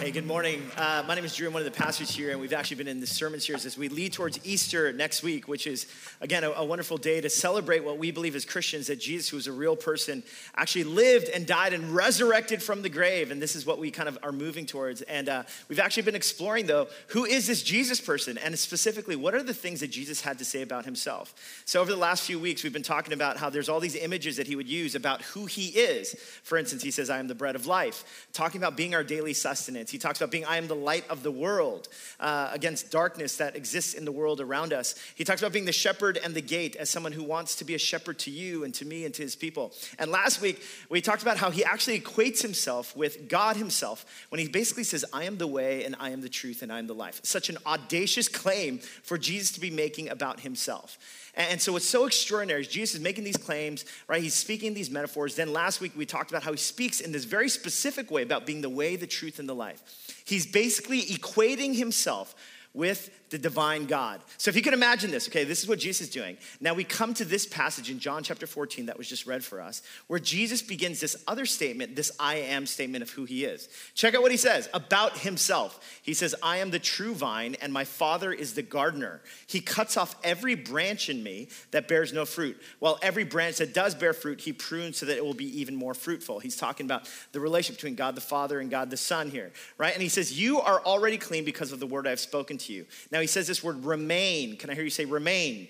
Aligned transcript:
Hey, 0.00 0.12
good 0.12 0.26
morning. 0.26 0.62
Uh, 0.78 1.04
my 1.06 1.14
name 1.14 1.26
is 1.26 1.36
Drew. 1.36 1.48
I'm 1.48 1.52
one 1.52 1.60
of 1.60 1.70
the 1.70 1.78
pastors 1.78 2.10
here, 2.10 2.30
and 2.30 2.40
we've 2.40 2.54
actually 2.54 2.78
been 2.78 2.88
in 2.88 3.00
the 3.00 3.06
sermon 3.06 3.38
series 3.38 3.66
as 3.66 3.76
we 3.76 3.90
lead 3.90 4.14
towards 4.14 4.40
Easter 4.46 4.94
next 4.94 5.22
week, 5.22 5.46
which 5.46 5.66
is, 5.66 5.86
again, 6.22 6.42
a, 6.42 6.52
a, 6.52 6.64
wonderful 6.64 6.96
day 6.96 7.20
to 7.20 7.28
celebrate 7.28 7.84
what 7.84 7.98
we 7.98 8.10
believe 8.10 8.34
as 8.34 8.46
Christians 8.46 8.86
that 8.86 8.98
Jesus, 8.98 9.28
who 9.28 9.36
was 9.36 9.46
a 9.46 9.52
real 9.52 9.76
person, 9.76 10.22
actually 10.56 10.84
lived 10.84 11.28
and 11.28 11.46
died 11.46 11.74
and 11.74 11.94
resurrected 11.94 12.62
from 12.62 12.80
the 12.80 12.88
grave. 12.88 13.30
And 13.30 13.42
this 13.42 13.54
is 13.54 13.66
what 13.66 13.78
we 13.78 13.90
kind 13.90 14.08
of 14.08 14.18
are 14.22 14.32
moving 14.32 14.64
towards. 14.64 15.02
And 15.02 15.28
uh, 15.28 15.42
we've 15.68 15.78
actually 15.78 16.04
been 16.04 16.14
exploring, 16.14 16.64
though, 16.64 16.88
who 17.08 17.26
is 17.26 17.46
this 17.46 17.62
Jesus 17.62 18.00
person? 18.00 18.38
And 18.38 18.58
specifically, 18.58 19.16
what 19.16 19.34
are 19.34 19.42
the 19.42 19.52
things 19.52 19.80
that 19.80 19.90
Jesus 19.90 20.22
had 20.22 20.38
to 20.38 20.46
say 20.46 20.62
about 20.62 20.86
himself? 20.86 21.34
So, 21.66 21.78
over 21.78 21.90
the 21.90 21.98
last 21.98 22.22
few 22.22 22.38
weeks, 22.38 22.62
we've 22.62 22.72
been 22.72 22.82
talking 22.82 23.12
about 23.12 23.36
how 23.36 23.50
there's 23.50 23.68
all 23.68 23.80
these 23.80 23.96
images 23.96 24.38
that 24.38 24.46
he 24.46 24.56
would 24.56 24.68
use 24.68 24.94
about 24.94 25.20
who 25.20 25.44
he 25.44 25.66
is. 25.66 26.14
For 26.42 26.56
instance, 26.56 26.82
he 26.82 26.90
says, 26.90 27.10
I 27.10 27.18
am 27.18 27.28
the 27.28 27.34
bread 27.34 27.54
of 27.54 27.66
life, 27.66 28.26
talking 28.32 28.62
about 28.62 28.78
being 28.78 28.94
our 28.94 29.04
daily 29.04 29.34
sustenance. 29.34 29.89
He 29.90 29.98
talks 29.98 30.20
about 30.20 30.30
being, 30.30 30.44
I 30.44 30.56
am 30.56 30.68
the 30.68 30.74
light 30.74 31.04
of 31.10 31.22
the 31.22 31.30
world 31.30 31.88
uh, 32.18 32.50
against 32.52 32.90
darkness 32.90 33.36
that 33.36 33.56
exists 33.56 33.94
in 33.94 34.04
the 34.04 34.12
world 34.12 34.40
around 34.40 34.72
us. 34.72 34.94
He 35.14 35.24
talks 35.24 35.42
about 35.42 35.52
being 35.52 35.64
the 35.64 35.72
shepherd 35.72 36.18
and 36.22 36.34
the 36.34 36.40
gate 36.40 36.76
as 36.76 36.90
someone 36.90 37.12
who 37.12 37.24
wants 37.24 37.56
to 37.56 37.64
be 37.64 37.74
a 37.74 37.78
shepherd 37.78 38.18
to 38.20 38.30
you 38.30 38.64
and 38.64 38.74
to 38.74 38.84
me 38.84 39.04
and 39.04 39.14
to 39.14 39.22
his 39.22 39.36
people. 39.36 39.72
And 39.98 40.10
last 40.10 40.40
week, 40.40 40.62
we 40.88 41.00
talked 41.00 41.22
about 41.22 41.36
how 41.36 41.50
he 41.50 41.64
actually 41.64 42.00
equates 42.00 42.42
himself 42.42 42.96
with 42.96 43.28
God 43.28 43.56
himself 43.56 44.04
when 44.28 44.38
he 44.38 44.48
basically 44.48 44.84
says, 44.84 45.04
I 45.12 45.24
am 45.24 45.38
the 45.38 45.46
way 45.46 45.84
and 45.84 45.96
I 45.98 46.10
am 46.10 46.20
the 46.20 46.28
truth 46.28 46.62
and 46.62 46.72
I 46.72 46.78
am 46.78 46.86
the 46.86 46.94
life. 46.94 47.20
Such 47.22 47.48
an 47.48 47.58
audacious 47.66 48.28
claim 48.28 48.78
for 48.78 49.18
Jesus 49.18 49.52
to 49.52 49.60
be 49.60 49.70
making 49.70 50.08
about 50.08 50.40
himself. 50.40 50.98
And 51.34 51.60
so 51.60 51.72
what's 51.72 51.88
so 51.88 52.06
extraordinary 52.06 52.62
is 52.62 52.68
Jesus 52.68 52.96
is 52.96 53.00
making 53.00 53.24
these 53.24 53.36
claims, 53.36 53.84
right? 54.08 54.22
He's 54.22 54.34
speaking 54.34 54.74
these 54.74 54.90
metaphors. 54.90 55.36
Then 55.36 55.52
last 55.52 55.80
week 55.80 55.92
we 55.96 56.04
talked 56.04 56.30
about 56.30 56.42
how 56.42 56.50
he 56.50 56.58
speaks 56.58 57.00
in 57.00 57.12
this 57.12 57.24
very 57.24 57.48
specific 57.48 58.10
way 58.10 58.22
about 58.22 58.46
being 58.46 58.62
the 58.62 58.68
way, 58.68 58.96
the 58.96 59.06
truth, 59.06 59.38
and 59.38 59.48
the 59.48 59.54
life. 59.54 59.79
He's 60.24 60.46
basically 60.46 61.02
equating 61.02 61.76
himself 61.76 62.34
with 62.72 63.10
the 63.30 63.38
divine 63.38 63.86
God. 63.86 64.20
So 64.38 64.48
if 64.48 64.56
you 64.56 64.62
can 64.62 64.74
imagine 64.74 65.10
this, 65.10 65.28
okay, 65.28 65.44
this 65.44 65.62
is 65.62 65.68
what 65.68 65.78
Jesus 65.78 66.08
is 66.08 66.10
doing. 66.10 66.36
Now 66.60 66.74
we 66.74 66.84
come 66.84 67.14
to 67.14 67.24
this 67.24 67.46
passage 67.46 67.90
in 67.90 68.00
John 68.00 68.22
chapter 68.22 68.46
14 68.46 68.86
that 68.86 68.98
was 68.98 69.08
just 69.08 69.26
read 69.26 69.44
for 69.44 69.60
us, 69.60 69.82
where 70.08 70.18
Jesus 70.18 70.62
begins 70.62 71.00
this 71.00 71.16
other 71.28 71.46
statement, 71.46 71.96
this 71.96 72.10
I 72.18 72.36
am 72.36 72.66
statement 72.66 73.02
of 73.02 73.10
who 73.10 73.24
he 73.24 73.44
is. 73.44 73.68
Check 73.94 74.14
out 74.14 74.22
what 74.22 74.32
he 74.32 74.36
says 74.36 74.68
about 74.74 75.18
himself. 75.18 76.00
He 76.02 76.12
says, 76.12 76.34
I 76.42 76.58
am 76.58 76.70
the 76.70 76.78
true 76.78 77.14
vine, 77.14 77.56
and 77.62 77.72
my 77.72 77.84
Father 77.84 78.32
is 78.32 78.54
the 78.54 78.62
gardener. 78.62 79.22
He 79.46 79.60
cuts 79.60 79.96
off 79.96 80.16
every 80.24 80.56
branch 80.56 81.08
in 81.08 81.22
me 81.22 81.48
that 81.70 81.88
bears 81.88 82.12
no 82.12 82.24
fruit, 82.24 82.60
while 82.80 82.98
every 83.00 83.24
branch 83.24 83.58
that 83.58 83.74
does 83.74 83.94
bear 83.94 84.12
fruit, 84.12 84.40
he 84.40 84.52
prunes 84.52 84.98
so 84.98 85.06
that 85.06 85.16
it 85.16 85.24
will 85.24 85.34
be 85.34 85.60
even 85.60 85.76
more 85.76 85.94
fruitful. 85.94 86.40
He's 86.40 86.56
talking 86.56 86.86
about 86.86 87.08
the 87.32 87.40
relationship 87.40 87.78
between 87.78 87.94
God 87.94 88.14
the 88.16 88.20
Father 88.20 88.58
and 88.58 88.70
God 88.70 88.90
the 88.90 88.96
Son 88.96 89.30
here, 89.30 89.52
right? 89.78 89.92
And 89.92 90.02
he 90.02 90.08
says, 90.08 90.38
You 90.38 90.60
are 90.60 90.80
already 90.80 91.16
clean 91.16 91.44
because 91.44 91.70
of 91.70 91.78
the 91.78 91.86
word 91.86 92.06
I've 92.06 92.20
spoken 92.20 92.58
to 92.58 92.72
you. 92.72 92.86
Now 93.12 93.19
now 93.20 93.22
he 93.22 93.26
says 93.26 93.46
this 93.46 93.62
word 93.62 93.84
remain. 93.84 94.56
Can 94.56 94.70
I 94.70 94.74
hear 94.74 94.82
you 94.82 94.88
say 94.88 95.04
remain? 95.04 95.68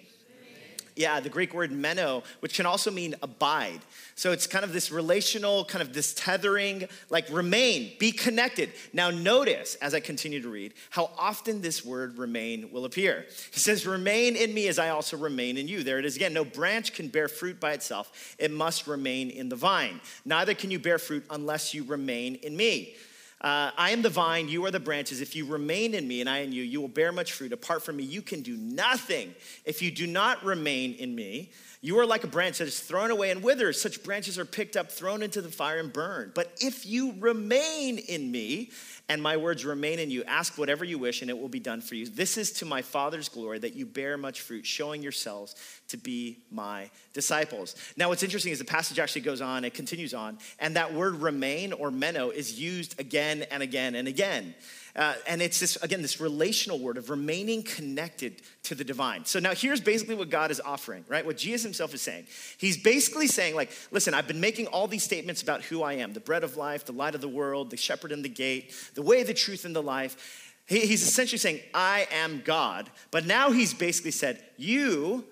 Yeah, 0.94 1.18
the 1.18 1.28
Greek 1.28 1.52
word 1.52 1.72
meno, 1.72 2.22
which 2.38 2.54
can 2.54 2.64
also 2.64 2.92
mean 2.92 3.16
abide. 3.24 3.80
So 4.14 4.30
it's 4.30 4.46
kind 4.46 4.64
of 4.64 4.72
this 4.72 4.92
relational, 4.92 5.64
kind 5.64 5.82
of 5.82 5.92
this 5.92 6.14
tethering, 6.14 6.84
like 7.08 7.26
remain, 7.28 7.90
be 7.98 8.12
connected. 8.12 8.70
Now, 8.92 9.10
notice 9.10 9.74
as 9.76 9.94
I 9.94 10.00
continue 10.00 10.40
to 10.40 10.48
read 10.48 10.74
how 10.90 11.10
often 11.18 11.60
this 11.60 11.84
word 11.84 12.18
remain 12.18 12.70
will 12.70 12.84
appear. 12.84 13.26
He 13.50 13.58
says, 13.58 13.84
Remain 13.84 14.36
in 14.36 14.54
me 14.54 14.68
as 14.68 14.78
I 14.78 14.90
also 14.90 15.16
remain 15.16 15.56
in 15.56 15.66
you. 15.66 15.82
There 15.82 15.98
it 15.98 16.04
is 16.04 16.14
again. 16.14 16.32
No 16.32 16.44
branch 16.44 16.92
can 16.92 17.08
bear 17.08 17.26
fruit 17.26 17.58
by 17.58 17.72
itself, 17.72 18.36
it 18.38 18.52
must 18.52 18.86
remain 18.86 19.28
in 19.30 19.48
the 19.48 19.56
vine. 19.56 20.00
Neither 20.24 20.54
can 20.54 20.70
you 20.70 20.78
bear 20.78 21.00
fruit 21.00 21.24
unless 21.30 21.74
you 21.74 21.82
remain 21.82 22.36
in 22.36 22.56
me. 22.56 22.94
Uh, 23.40 23.70
I 23.76 23.90
am 23.90 24.02
the 24.02 24.10
vine, 24.10 24.48
you 24.48 24.64
are 24.66 24.70
the 24.70 24.80
branches. 24.80 25.22
If 25.22 25.34
you 25.34 25.46
remain 25.46 25.94
in 25.94 26.06
me 26.06 26.20
and 26.20 26.28
I 26.28 26.40
in 26.40 26.52
you, 26.52 26.62
you 26.62 26.80
will 26.80 26.88
bear 26.88 27.10
much 27.10 27.32
fruit. 27.32 27.52
Apart 27.52 27.82
from 27.82 27.96
me, 27.96 28.04
you 28.04 28.20
can 28.20 28.42
do 28.42 28.56
nothing. 28.56 29.34
If 29.64 29.80
you 29.80 29.90
do 29.90 30.06
not 30.06 30.44
remain 30.44 30.94
in 30.94 31.14
me, 31.14 31.50
you 31.82 31.98
are 31.98 32.04
like 32.04 32.24
a 32.24 32.26
branch 32.26 32.58
that 32.58 32.68
is 32.68 32.78
thrown 32.78 33.10
away 33.10 33.30
and 33.30 33.42
withers. 33.42 33.80
Such 33.80 34.02
branches 34.02 34.38
are 34.38 34.44
picked 34.44 34.76
up, 34.76 34.90
thrown 34.90 35.22
into 35.22 35.40
the 35.40 35.48
fire, 35.48 35.78
and 35.78 35.90
burned. 35.90 36.34
But 36.34 36.52
if 36.60 36.84
you 36.84 37.14
remain 37.18 37.96
in 37.96 38.30
me 38.30 38.70
and 39.08 39.22
my 39.22 39.38
words 39.38 39.64
remain 39.64 39.98
in 39.98 40.10
you, 40.10 40.22
ask 40.24 40.58
whatever 40.58 40.84
you 40.84 40.98
wish, 40.98 41.22
and 41.22 41.30
it 41.30 41.38
will 41.38 41.48
be 41.48 41.58
done 41.58 41.80
for 41.80 41.94
you. 41.94 42.06
This 42.06 42.36
is 42.36 42.52
to 42.54 42.66
my 42.66 42.82
Father's 42.82 43.30
glory 43.30 43.58
that 43.60 43.74
you 43.74 43.86
bear 43.86 44.18
much 44.18 44.42
fruit, 44.42 44.66
showing 44.66 45.02
yourselves 45.02 45.56
to 45.88 45.96
be 45.96 46.38
my 46.50 46.90
disciples. 47.14 47.74
Now, 47.96 48.10
what's 48.10 48.22
interesting 48.22 48.52
is 48.52 48.58
the 48.58 48.64
passage 48.66 48.98
actually 48.98 49.22
goes 49.22 49.40
on, 49.40 49.64
it 49.64 49.72
continues 49.72 50.12
on, 50.12 50.38
and 50.58 50.76
that 50.76 50.92
word 50.92 51.16
remain 51.16 51.72
or 51.72 51.90
meno 51.90 52.28
is 52.28 52.60
used 52.60 53.00
again 53.00 53.44
and 53.50 53.62
again 53.62 53.94
and 53.94 54.06
again. 54.06 54.54
Uh, 54.96 55.14
and 55.26 55.40
it's 55.40 55.60
this, 55.60 55.76
again, 55.76 56.02
this 56.02 56.20
relational 56.20 56.78
word 56.78 56.96
of 56.96 57.10
remaining 57.10 57.62
connected 57.62 58.42
to 58.64 58.74
the 58.74 58.82
divine. 58.82 59.24
So 59.24 59.38
now 59.38 59.54
here's 59.54 59.80
basically 59.80 60.16
what 60.16 60.30
God 60.30 60.50
is 60.50 60.60
offering, 60.60 61.04
right? 61.08 61.24
What 61.24 61.36
Jesus 61.36 61.62
himself 61.62 61.94
is 61.94 62.02
saying. 62.02 62.26
He's 62.58 62.76
basically 62.76 63.28
saying, 63.28 63.54
like, 63.54 63.70
listen, 63.90 64.14
I've 64.14 64.26
been 64.26 64.40
making 64.40 64.66
all 64.66 64.88
these 64.88 65.04
statements 65.04 65.42
about 65.42 65.62
who 65.62 65.82
I 65.82 65.94
am 65.94 66.12
the 66.12 66.20
bread 66.20 66.42
of 66.42 66.56
life, 66.56 66.84
the 66.84 66.92
light 66.92 67.14
of 67.14 67.20
the 67.20 67.28
world, 67.28 67.70
the 67.70 67.76
shepherd 67.76 68.12
and 68.12 68.24
the 68.24 68.28
gate, 68.28 68.74
the 68.94 69.02
way, 69.02 69.22
the 69.22 69.34
truth, 69.34 69.64
and 69.64 69.74
the 69.74 69.82
life. 69.82 70.54
He, 70.66 70.80
he's 70.80 71.06
essentially 71.06 71.38
saying, 71.38 71.60
I 71.72 72.08
am 72.12 72.42
God. 72.44 72.90
But 73.10 73.26
now 73.26 73.50
he's 73.50 73.74
basically 73.74 74.12
said, 74.12 74.42
You, 74.56 75.24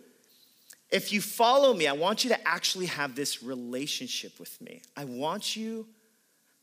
if 0.91 1.13
you 1.13 1.21
follow 1.21 1.75
me, 1.75 1.87
I 1.87 1.93
want 1.93 2.25
you 2.25 2.31
to 2.31 2.49
actually 2.49 2.87
have 2.87 3.15
this 3.15 3.43
relationship 3.43 4.39
with 4.39 4.61
me. 4.61 4.83
I 4.97 5.05
want 5.05 5.57
you 5.57 5.87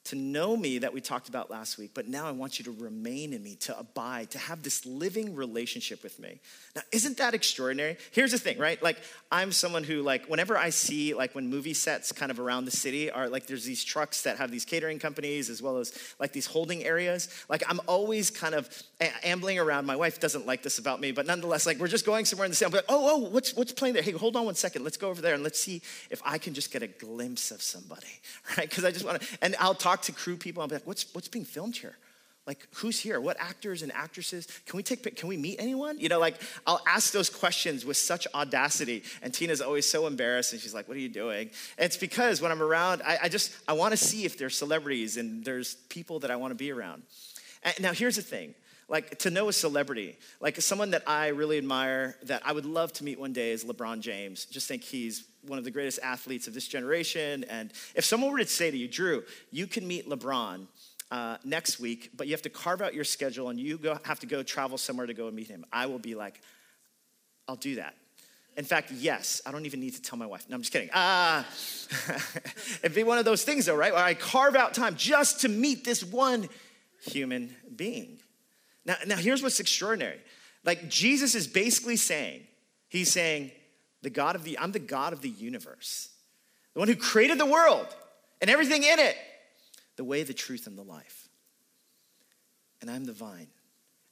to 0.06 0.16
know 0.16 0.56
me 0.56 0.80
that 0.80 0.94
we 0.94 1.02
talked 1.02 1.30
about 1.30 1.50
last 1.50 1.78
week, 1.78 1.92
but 1.94 2.08
now 2.08 2.28
I 2.28 2.32
want 2.32 2.60
you 2.60 2.66
to 2.66 2.72
remain 2.72 3.34
in 3.34 3.44
me, 3.44 3.56
to 3.62 3.78
abide, 3.78 4.32
to 4.32 4.38
have 4.38 4.62
this 4.62 4.86
living 4.86 5.36
relationship 5.36 6.04
with 6.04 6.20
me. 6.20 6.40
Now, 6.76 6.84
isn't 6.92 7.18
that 7.18 7.34
extraordinary? 7.34 7.98
Here's 8.12 8.32
the 8.32 8.38
thing, 8.38 8.60
right? 8.60 8.82
Like, 8.82 8.98
I'm 9.36 9.52
someone 9.52 9.84
who, 9.84 10.02
like, 10.02 10.28
whenever 10.28 10.58
I 10.58 10.70
see, 10.70 11.14
like, 11.14 11.34
when 11.34 11.50
movie 11.50 11.74
sets 11.74 12.12
kind 12.12 12.32
of 12.32 12.40
around 12.40 12.66
the 12.66 12.72
city 12.72 13.10
are 13.10 13.28
like, 13.28 13.48
there's 13.48 13.66
these 13.66 13.84
trucks 13.84 14.22
that 14.22 14.38
have 14.38 14.52
these 14.52 14.64
catering 14.64 15.00
companies 15.00 15.50
as 15.50 15.62
well 15.62 15.78
as 15.78 15.92
like 16.20 16.32
these 16.32 16.46
holding 16.46 16.84
areas. 16.84 17.28
Like, 17.50 17.64
I'm 17.68 17.82
always 17.88 18.30
kind 18.30 18.54
of 18.54 18.70
ambling 19.24 19.58
around. 19.58 19.88
My 19.88 19.96
wife 19.96 20.20
doesn't 20.20 20.46
like 20.46 20.62
this 20.62 20.78
about 20.78 21.02
me, 21.02 21.12
but 21.12 21.26
nonetheless, 21.26 21.66
like, 21.66 21.80
we're 21.80 21.88
just 21.88 22.06
going 22.06 22.26
somewhere 22.26 22.46
in 22.46 22.52
the 22.52 22.56
city. 22.56 22.68
I'm 22.68 22.76
like, 22.76 22.86
oh, 22.88 23.10
oh, 23.12 23.30
what's, 23.30 23.56
what's 23.56 23.74
playing 23.74 23.96
there? 23.96 24.04
Hey, 24.04 24.12
hold 24.12 24.36
on 24.36 24.46
one 24.46 24.56
second. 24.56 24.84
Let's 24.84 24.98
go 24.98 25.10
over 25.10 25.22
there 25.22 25.34
and 25.34 25.44
let's 25.44 25.60
see 25.60 25.82
if 26.12 26.22
I 26.24 26.38
can 26.38 26.54
just 26.54 26.72
get 26.72 26.84
a 26.84 26.88
glimpse 26.88 27.50
of 27.50 27.62
somebody, 27.62 28.22
right? 28.58 28.70
Because 28.70 28.86
I 28.86 28.92
just 28.92 29.04
want 29.04 29.22
to, 29.22 29.28
and 29.42 29.56
I'll 29.60 29.74
talk 29.74 29.96
talk 29.96 30.02
to 30.04 30.12
crew 30.12 30.36
people. 30.36 30.62
I'll 30.62 30.68
be 30.68 30.76
like, 30.76 30.88
what's, 30.88 31.14
what's 31.14 31.28
being 31.28 31.46
filmed 31.46 31.78
here? 31.78 31.98
Like, 32.48 32.68
who's 32.76 33.00
here? 33.00 33.20
What 33.20 33.38
actors 33.40 33.82
and 33.82 33.92
actresses? 33.92 34.48
Can 34.68 34.78
we 34.78 34.84
take, 34.84 35.16
can 35.16 35.28
we 35.28 35.36
meet 35.36 35.56
anyone? 35.60 36.00
You 36.00 36.10
know, 36.10 36.20
like, 36.20 36.36
I'll 36.68 36.82
ask 36.88 37.12
those 37.12 37.30
questions 37.30 37.86
with 37.86 37.98
such 37.98 38.28
audacity. 38.36 39.04
And 39.24 39.34
Tina's 39.34 39.62
always 39.62 39.90
so 39.90 40.06
embarrassed. 40.06 40.54
And 40.54 40.62
she's 40.62 40.74
like, 40.74 40.88
what 40.88 40.96
are 40.96 41.00
you 41.00 41.10
doing? 41.10 41.50
And 41.78 41.86
it's 41.86 41.98
because 41.98 42.42
when 42.42 42.52
I'm 42.52 42.62
around, 42.62 43.02
I, 43.04 43.18
I 43.24 43.30
just, 43.30 43.52
I 43.68 43.74
want 43.74 43.94
to 43.94 43.98
see 43.98 44.26
if 44.26 44.38
there's 44.38 44.56
celebrities 44.56 45.18
and 45.18 45.44
there's 45.44 45.76
people 45.90 46.20
that 46.20 46.30
I 46.30 46.36
want 46.36 46.52
to 46.52 46.56
be 46.56 46.72
around. 46.72 47.02
And 47.64 47.74
now, 47.82 47.94
here's 47.94 48.18
the 48.18 48.22
thing 48.22 48.54
like 48.88 49.18
to 49.20 49.32
know 49.32 49.50
a 49.50 49.54
celebrity, 49.54 50.16
like 50.40 50.62
someone 50.62 50.92
that 50.92 51.04
I 51.08 51.30
really 51.30 51.58
admire, 51.58 52.16
that 52.24 52.44
I 52.46 52.52
would 52.52 52.66
love 52.66 52.94
to 52.94 53.04
meet 53.04 53.20
one 53.20 53.34
day 53.34 53.52
is 53.52 53.64
LeBron 53.64 54.02
James. 54.02 54.46
Just 54.46 54.68
think 54.68 54.84
he's 54.84 55.26
one 55.48 55.58
of 55.58 55.66
the 55.66 55.72
greatest 55.72 56.00
athletes 56.04 56.48
of 56.48 56.54
this 56.54 56.68
generation. 56.68 57.44
And 57.46 57.72
if 57.96 58.06
someone 58.06 58.32
were 58.32 58.38
to 58.38 58.46
say 58.46 58.70
to 58.70 58.78
you, 58.78 58.88
Drew, 58.88 59.24
you 59.52 59.68
can 59.68 59.88
meet 59.88 60.08
LeBron 60.08 60.68
uh, 61.12 61.38
next 61.44 61.80
week, 61.80 62.12
but 62.16 62.28
you 62.28 62.34
have 62.34 62.42
to 62.44 62.50
carve 62.50 62.82
out 62.82 62.94
your 62.94 63.04
schedule 63.04 63.50
and 63.50 63.60
you 63.60 63.78
go, 63.78 63.98
have 64.04 64.20
to 64.22 64.26
go 64.26 64.44
travel 64.44 64.78
somewhere 64.78 65.06
to 65.06 65.14
go 65.14 65.28
and 65.28 65.36
meet 65.36 65.48
him, 65.48 65.66
I 65.72 65.86
will 65.86 66.00
be 66.00 66.16
like, 66.16 66.42
I'll 67.48 67.56
do 67.56 67.76
that. 67.76 67.96
In 68.58 68.64
fact, 68.64 68.92
yes, 68.92 69.42
I 69.46 69.52
don't 69.52 69.66
even 69.66 69.82
need 69.82 69.96
to 69.96 70.02
tell 70.02 70.18
my 70.18 70.26
wife. 70.26 70.46
No, 70.50 70.56
I'm 70.56 70.62
just 70.62 70.72
kidding. 70.72 70.90
Ah, 70.94 71.46
uh, 72.10 72.20
it'd 72.84 72.96
be 72.96 73.04
one 73.04 73.18
of 73.18 73.26
those 73.26 73.44
things, 73.44 73.66
though, 73.66 73.76
right? 73.76 73.94
Where 73.94 74.04
I 74.04 74.14
carve 74.14 74.56
out 74.56 74.74
time 74.74 74.96
just 74.96 75.42
to 75.42 75.50
meet 75.50 75.84
this 75.84 76.04
one 76.04 76.48
human 77.02 77.54
being. 77.76 78.20
Now, 78.86 78.96
now 79.06 79.18
here's 79.18 79.44
what's 79.44 79.60
extraordinary. 79.60 80.20
Like 80.64 80.90
Jesus 80.90 81.36
is 81.36 81.48
basically 81.48 81.98
saying, 81.98 82.42
He's 82.88 83.12
saying, 83.12 83.52
the 84.04 84.10
God 84.10 84.36
of 84.36 84.44
the, 84.44 84.58
I'm 84.58 84.72
the 84.72 84.80
God 84.80 85.12
of 85.12 85.22
the 85.22 85.30
universe, 85.30 86.10
the 86.74 86.80
one 86.80 86.88
who 86.88 86.96
created 86.96 87.40
the 87.40 87.46
world 87.46 87.88
and 88.40 88.50
everything 88.50 88.84
in 88.84 89.00
it, 89.00 89.18
the 89.96 90.04
way, 90.04 90.24
the 90.24 90.34
truth, 90.34 90.68
and 90.68 90.78
the 90.78 90.84
life. 90.84 91.30
And 92.82 92.90
I'm 92.90 93.06
the 93.06 93.14
vine. 93.14 93.48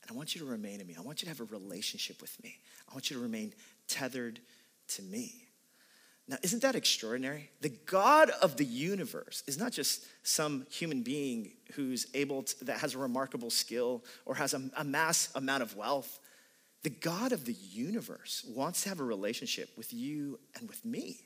And 0.02 0.12
I 0.12 0.14
want 0.14 0.36
you 0.36 0.42
to 0.42 0.48
remain 0.48 0.82
in 0.82 0.88
me. 0.88 0.96
I 0.98 1.02
want 1.02 1.22
you 1.22 1.26
to 1.26 1.30
have 1.30 1.40
a 1.40 1.46
relationship 1.46 2.22
with 2.22 2.42
me. 2.44 2.58
I 2.90 2.94
want 2.94 3.10
you 3.10 3.16
to 3.18 3.22
remain 3.22 3.54
tethered 3.88 4.40
to 4.90 5.02
me. 5.02 5.48
Now, 6.28 6.38
isn't 6.42 6.62
that 6.62 6.76
extraordinary? 6.76 7.50
The 7.60 7.70
God 7.86 8.30
of 8.42 8.56
the 8.56 8.66
universe 8.66 9.44
is 9.46 9.58
not 9.58 9.74
just 9.74 10.06
some 10.24 10.66
human 10.72 11.04
being 11.04 11.52
who's 11.74 12.08
able 12.14 12.44
to, 12.44 12.66
that 12.66 12.80
has 12.80 12.96
a 12.96 12.98
remarkable 12.98 13.50
skill 13.50 14.04
or 14.26 14.36
has 14.36 14.54
a, 14.54 14.62
a 14.78 14.86
mass 14.86 15.30
amount 15.36 15.64
of 15.64 15.76
wealth. 15.76 16.20
The 16.84 16.90
God 16.90 17.34
of 17.34 17.46
the 17.46 17.54
universe 17.54 18.46
wants 18.48 18.84
to 18.84 18.90
have 18.90 19.02
a 19.02 19.06
relationship 19.06 19.70
with 19.78 19.94
you 19.94 20.40
and 20.58 20.70
with 20.70 20.86
me. 20.86 21.20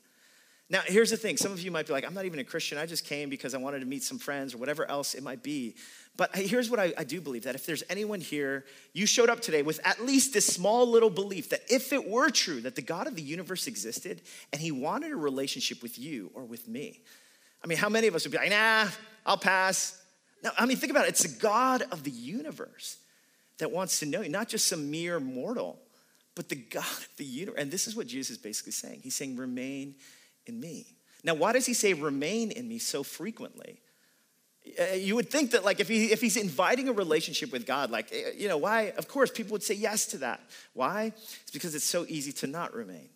Now, 0.70 0.82
here's 0.84 1.10
the 1.10 1.16
thing 1.16 1.38
some 1.38 1.52
of 1.52 1.60
you 1.62 1.70
might 1.70 1.86
be 1.86 1.94
like, 1.94 2.04
I'm 2.04 2.12
not 2.12 2.26
even 2.26 2.40
a 2.40 2.44
Christian. 2.44 2.76
I 2.76 2.84
just 2.84 3.06
came 3.06 3.30
because 3.30 3.54
I 3.54 3.58
wanted 3.58 3.80
to 3.80 3.86
meet 3.86 4.02
some 4.02 4.18
friends 4.18 4.54
or 4.54 4.58
whatever 4.58 4.88
else 4.90 5.14
it 5.14 5.22
might 5.22 5.42
be. 5.42 5.76
But 6.16 6.34
here's 6.36 6.68
what 6.68 6.78
I, 6.78 6.92
I, 6.98 7.04
do 7.04 7.20
believe 7.20 7.44
that 7.44 7.54
if 7.54 7.64
there's 7.64 7.84
anyone 7.88 8.20
here, 8.20 8.64
you 8.92 9.06
showed 9.06 9.30
up 9.30 9.40
today 9.40 9.62
with 9.62 9.80
at 9.86 10.04
least 10.04 10.34
this 10.34 10.46
small 10.46 10.86
little 10.86 11.10
belief 11.10 11.48
that 11.50 11.60
if 11.70 11.92
it 11.92 12.06
were 12.06 12.28
true 12.28 12.60
that 12.62 12.74
the 12.74 12.82
God 12.82 13.06
of 13.06 13.14
the 13.14 13.22
universe 13.22 13.66
existed 13.66 14.20
and 14.52 14.60
he 14.60 14.72
wanted 14.72 15.12
a 15.12 15.16
relationship 15.16 15.80
with 15.80 15.98
you 15.98 16.30
or 16.34 16.44
with 16.44 16.68
me, 16.68 17.00
I 17.64 17.66
mean, 17.66 17.78
how 17.78 17.88
many 17.88 18.06
of 18.06 18.14
us 18.14 18.24
would 18.24 18.32
be 18.32 18.38
like, 18.38 18.50
nah, 18.50 18.88
I'll 19.24 19.38
pass? 19.38 20.02
No, 20.42 20.50
I 20.58 20.66
mean, 20.66 20.76
think 20.76 20.90
about 20.90 21.06
it. 21.06 21.10
It's 21.10 21.22
the 21.22 21.40
God 21.40 21.82
of 21.90 22.02
the 22.02 22.10
universe 22.10 22.98
that 23.58 23.70
wants 23.70 24.00
to 24.00 24.06
know 24.06 24.20
you, 24.20 24.28
not 24.28 24.48
just 24.48 24.66
some 24.66 24.90
mere 24.90 25.18
mortal, 25.18 25.78
but 26.34 26.48
the 26.48 26.56
God 26.56 26.84
of 26.84 27.08
the 27.16 27.24
universe. 27.24 27.60
And 27.60 27.70
this 27.70 27.86
is 27.86 27.96
what 27.96 28.06
Jesus 28.06 28.36
is 28.36 28.38
basically 28.38 28.72
saying. 28.72 29.00
He's 29.02 29.14
saying, 29.14 29.36
remain 29.36 29.94
in 30.48 30.60
me. 30.60 30.96
Now, 31.24 31.34
why 31.34 31.52
does 31.52 31.66
he 31.66 31.74
say 31.74 31.92
remain 31.94 32.50
in 32.50 32.68
me 32.68 32.78
so 32.78 33.02
frequently? 33.02 33.80
Uh, 34.78 34.94
you 34.94 35.14
would 35.14 35.30
think 35.30 35.52
that 35.52 35.64
like 35.64 35.80
if, 35.80 35.88
he, 35.88 36.12
if 36.12 36.20
he's 36.20 36.36
inviting 36.36 36.88
a 36.88 36.92
relationship 36.92 37.50
with 37.52 37.64
god 37.64 37.90
like 37.90 38.12
eh, 38.12 38.32
you 38.36 38.48
know 38.48 38.58
why 38.58 38.92
of 38.98 39.08
course 39.08 39.30
people 39.30 39.52
would 39.52 39.62
say 39.62 39.72
yes 39.74 40.04
to 40.04 40.18
that 40.18 40.40
why 40.74 41.12
it's 41.42 41.50
because 41.50 41.74
it's 41.74 41.84
so 41.84 42.04
easy 42.08 42.32
to 42.32 42.46
not 42.46 42.74
remain 42.74 43.08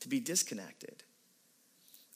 to 0.00 0.08
be 0.08 0.18
disconnected 0.18 1.04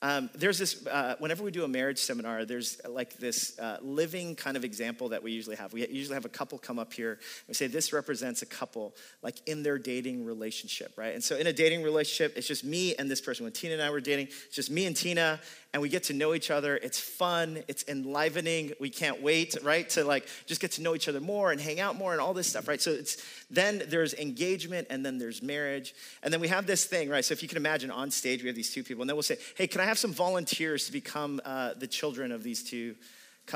um, 0.02 0.31
there's 0.35 0.58
this, 0.58 0.87
uh, 0.87 1.17
whenever 1.19 1.44
we 1.44 1.50
do 1.50 1.64
a 1.64 1.69
marriage 1.69 1.99
seminar, 1.99 2.47
there's 2.47 2.81
uh, 2.85 2.91
like 2.91 3.19
this 3.19 3.58
uh, 3.58 3.76
living 3.82 4.35
kind 4.35 4.56
of 4.56 4.64
example 4.64 5.11
that 5.11 5.23
we 5.23 5.31
usually 5.31 5.56
have. 5.56 5.75
We 5.75 5.87
usually 5.88 6.14
have 6.14 6.25
a 6.25 6.31
couple 6.31 6.58
come 6.58 6.79
up 6.79 6.94
here. 6.94 7.19
We 7.49 7.55
say, 7.55 7.67
this 7.67 7.93
represents 7.93 8.41
a 8.41 8.47
couple, 8.47 8.94
like 9.23 9.47
in 9.47 9.62
their 9.62 9.76
dating 9.76 10.25
relationship, 10.25 10.93
right? 10.97 11.12
And 11.12 11.23
so 11.23 11.37
in 11.37 11.47
a 11.47 11.52
dating 11.52 11.82
relationship, 11.82 12.32
it's 12.37 12.47
just 12.47 12.64
me 12.64 12.94
and 12.94 13.11
this 13.11 13.20
person. 13.20 13.44
When 13.44 13.52
Tina 13.52 13.75
and 13.75 13.82
I 13.82 13.91
were 13.91 14.00
dating, 14.00 14.29
it's 14.47 14.56
just 14.56 14.70
me 14.70 14.87
and 14.87 14.97
Tina, 14.97 15.38
and 15.73 15.82
we 15.82 15.88
get 15.88 16.05
to 16.05 16.14
know 16.14 16.35
each 16.35 16.50
other. 16.50 16.76
It's 16.76 16.99
fun, 16.99 17.62
it's 17.69 17.85
enlivening. 17.87 18.73
We 18.81 18.91
can't 18.91 19.23
wait, 19.23 19.56
right, 19.62 19.88
to 19.91 20.05
like 20.05 20.26
just 20.47 20.61
get 20.61 20.73
to 20.73 20.82
know 20.82 20.94
each 20.94 21.08
other 21.08 21.20
more 21.20 21.52
and 21.52 21.61
hang 21.61 21.79
out 21.79 21.97
more 21.97 22.12
and 22.12 22.20
all 22.20 22.35
this 22.35 22.49
stuff, 22.49 22.67
right? 22.67 22.81
So 22.81 22.91
it's 22.91 23.23
then 23.50 23.82
there's 23.88 24.14
engagement 24.14 24.88
and 24.91 25.05
then 25.05 25.19
there's 25.19 25.43
marriage. 25.43 25.94
And 26.23 26.32
then 26.32 26.41
we 26.41 26.49
have 26.49 26.67
this 26.67 26.87
thing, 26.87 27.08
right? 27.08 27.25
So 27.25 27.32
if 27.32 27.43
you 27.43 27.49
can 27.49 27.58
imagine 27.58 27.91
on 27.91 28.11
stage, 28.11 28.43
we 28.43 28.49
have 28.49 28.56
these 28.56 28.73
two 28.73 28.82
people, 28.82 29.02
and 29.02 29.08
then 29.08 29.14
we'll 29.14 29.23
say, 29.23 29.37
hey, 29.56 29.67
can 29.67 29.81
I 29.81 29.89
have 29.90 29.98
some 29.98 30.12
volunteers 30.12 30.87
to 30.87 30.92
become 30.92 31.40
uh, 31.44 31.75
the 31.75 31.87
children 31.87 32.32
of 32.32 32.42
these 32.42 32.62
two? 32.62 32.94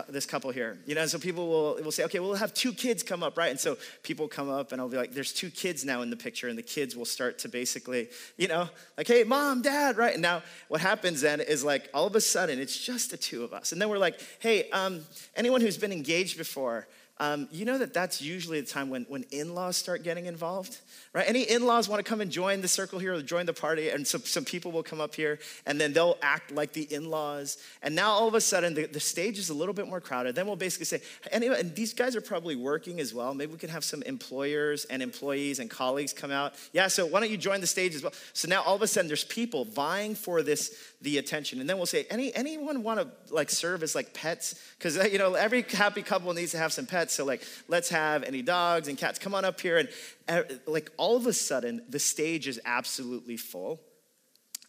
this 0.08 0.26
couple 0.26 0.50
here. 0.50 0.76
You 0.86 0.96
know, 0.96 1.06
so 1.06 1.20
people 1.20 1.46
will, 1.46 1.78
will 1.84 1.92
say, 1.92 2.02
okay, 2.04 2.19
we'll 2.19 2.34
have 2.34 2.52
two 2.52 2.72
kids 2.72 3.04
come 3.04 3.22
up, 3.22 3.38
right? 3.38 3.50
And 3.50 3.60
so 3.60 3.76
people 4.02 4.26
come 4.26 4.50
up 4.50 4.72
and 4.72 4.81
I'll 4.81 4.88
be 4.88 4.96
like, 4.96 5.12
there's 5.12 5.32
two 5.32 5.50
kids 5.50 5.84
now 5.84 6.02
in 6.02 6.10
the 6.10 6.16
picture, 6.16 6.48
and 6.48 6.58
the 6.58 6.64
kids 6.64 6.96
will 6.96 7.04
start 7.04 7.38
to 7.40 7.48
basically, 7.48 8.08
you 8.36 8.48
know, 8.48 8.69
like, 8.98 9.06
hey, 9.06 9.22
mom, 9.22 9.62
dad, 9.62 9.96
right? 9.96 10.14
And 10.14 10.22
now 10.22 10.42
what 10.66 10.81
happens 10.81 11.20
then 11.20 11.40
is 11.40 11.62
like 11.62 11.88
all 11.94 12.08
of 12.08 12.16
a 12.16 12.20
sudden 12.20 12.58
it's 12.58 12.76
just 12.76 13.12
the 13.12 13.16
two 13.16 13.44
of 13.44 13.52
us. 13.52 13.70
And 13.70 13.81
then 13.81 13.88
we're 13.88 13.98
like, 13.98 14.20
hey, 14.40 14.69
um, 14.70 15.02
anyone 15.36 15.60
who's 15.60 15.78
been 15.78 15.92
engaged 15.92 16.38
before, 16.38 16.88
um, 17.19 17.49
you 17.52 17.64
know 17.64 17.78
that 17.78 17.94
that's 17.94 18.20
usually 18.20 18.61
the 18.61 18.66
time 18.66 18.90
when, 18.90 19.05
when 19.08 19.25
in 19.31 19.55
laws 19.55 19.76
start 19.76 20.02
getting 20.02 20.26
involved, 20.26 20.81
right? 21.12 21.25
Any 21.28 21.43
in 21.43 21.64
laws 21.64 21.88
want 21.88 22.05
to 22.05 22.08
come 22.08 22.20
and 22.20 22.31
join 22.31 22.61
the 22.61 22.66
circle 22.66 22.99
here 22.99 23.14
or 23.14 23.22
join 23.22 23.46
the 23.46 23.52
party, 23.52 23.90
and 23.90 24.05
so 24.05 24.19
some 24.19 24.44
people 24.44 24.72
will 24.72 24.82
come 24.82 25.00
up 25.00 25.14
here 25.14 25.38
and 25.64 25.81
then 25.81 25.93
they'll 25.93 26.19
act 26.22 26.50
like 26.50 26.72
the 26.72 26.93
in 26.93 27.11
laws. 27.11 27.58
And 27.82 27.94
now 27.94 28.11
all 28.11 28.26
of 28.26 28.34
a 28.34 28.40
sudden 28.40 28.75
the, 28.75 28.87
the 28.87 28.99
stage 28.99 29.38
is 29.38 29.49
a 29.49 29.55
little 29.55 29.75
bit 29.75 29.87
more 29.87 30.00
crowded. 30.00 30.34
Then 30.34 30.46
we'll 30.46 30.56
basically 30.56 30.87
say, 30.87 31.02
anyway, 31.31 31.61
and 31.61 31.75
these 31.76 31.94
guys 31.94 32.16
are 32.16 32.20
probably 32.20 32.56
working 32.56 32.99
as 32.99 33.14
well. 33.14 33.32
Maybe 33.32 33.52
we 33.52 33.58
can 33.58 33.70
have 33.70 33.84
some 33.84 34.02
employers 34.02 34.84
and 34.87 35.00
employees 35.00 35.60
and 35.60 35.70
colleagues 35.70 36.12
come 36.12 36.32
out. 36.32 36.55
Yeah, 36.72 36.88
so 36.88 37.06
why 37.06 37.20
don't 37.20 37.31
you 37.31 37.37
join 37.37 37.60
the 37.60 37.67
stage 37.69 37.94
as 37.94 38.02
well? 38.02 38.12
So 38.32 38.49
now 38.49 38.62
all 38.62 38.75
of 38.75 38.82
a 38.82 38.88
sudden 38.88 39.06
there's 39.06 39.25
people 39.25 39.67
vying 39.67 40.17
for 40.17 40.43
this 40.43 40.94
the 41.05 41.19
attention. 41.19 41.60
And 41.60 41.70
then 41.70 41.76
we'll 41.76 41.87
say, 41.87 42.06
Any, 42.10 42.34
anyone 42.34 42.82
want 42.82 42.99
to 42.99 43.32
like 43.32 43.50
serve 43.50 43.82
as 43.82 43.94
like 43.94 44.14
pets? 44.14 44.60
Because 44.76 44.96
you 45.12 45.19
know 45.19 45.34
every 45.34 45.62
happy 45.62 46.02
couple 46.02 46.32
needs 46.32 46.50
to 46.52 46.58
have 46.58 46.72
some 46.72 46.87
pets. 46.87 47.04
So 47.11 47.25
like 47.25 47.43
let's 47.69 47.89
have 47.89 48.23
any 48.23 48.43
dogs 48.43 48.89
and 48.89 48.97
cats. 48.97 49.19
Come 49.19 49.35
on 49.35 49.45
up 49.45 49.61
here. 49.61 49.79
And 49.79 49.89
uh, 50.29 50.43
like 50.67 50.91
all 50.97 51.17
of 51.17 51.27
a 51.27 51.33
sudden 51.33 51.83
the 51.89 51.99
stage 51.99 52.47
is 52.47 52.61
absolutely 52.65 53.37
full. 53.37 53.81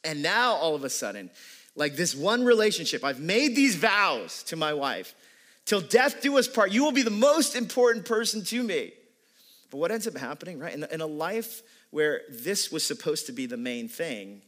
And 0.04 0.22
now 0.22 0.54
all 0.54 0.76
of 0.76 0.84
a 0.84 0.90
sudden, 0.90 1.32
like 1.76 1.96
this 1.96 2.16
one 2.16 2.46
relationship, 2.46 3.04
I've 3.04 3.20
made 3.20 3.56
these 3.56 3.76
vows 3.76 4.44
to 4.44 4.56
my 4.56 4.74
wife. 4.74 5.16
Till 5.66 5.82
death 5.82 6.22
do 6.22 6.38
us 6.38 6.48
part. 6.48 6.72
You 6.72 6.84
will 6.84 6.92
be 6.92 7.02
the 7.02 7.10
most 7.10 7.56
important 7.56 8.06
person 8.06 8.44
to 8.46 8.64
me. 8.64 8.94
But 9.72 9.78
what 9.80 9.92
ends 9.92 10.08
up 10.08 10.16
happening, 10.16 10.60
right? 10.60 10.74
In, 10.74 10.84
in 10.84 11.02
a 11.02 11.08
life 11.08 11.64
where 11.90 12.22
this 12.30 12.72
was 12.72 12.86
supposed 12.86 13.26
to 13.26 13.32
be 13.32 13.48
the 13.48 13.58
main 13.58 13.90
thing, 13.90 14.42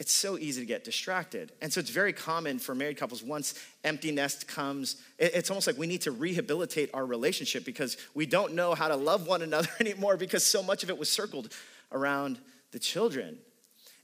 it's 0.00 0.12
so 0.12 0.36
easy 0.36 0.60
to 0.60 0.66
get 0.66 0.82
distracted. 0.82 1.52
And 1.62 1.72
so 1.72 1.78
it's 1.78 1.90
very 1.90 2.12
common 2.12 2.58
for 2.58 2.74
married 2.74 2.96
couples, 2.96 3.22
once 3.22 3.54
empty 3.84 4.10
nest 4.10 4.48
comes, 4.48 4.96
it's 5.18 5.50
almost 5.50 5.66
like 5.66 5.78
we 5.78 5.86
need 5.86 6.02
to 6.02 6.10
rehabilitate 6.10 6.90
our 6.92 7.06
relationship 7.06 7.64
because 7.64 7.96
we 8.12 8.26
don't 8.26 8.54
know 8.54 8.74
how 8.74 8.88
to 8.88 8.96
love 8.96 9.26
one 9.26 9.42
another 9.42 9.68
anymore 9.80 10.16
because 10.16 10.44
so 10.44 10.62
much 10.62 10.82
of 10.82 10.90
it 10.90 10.98
was 10.98 11.08
circled 11.08 11.52
around 11.92 12.38
the 12.72 12.78
children. 12.78 13.38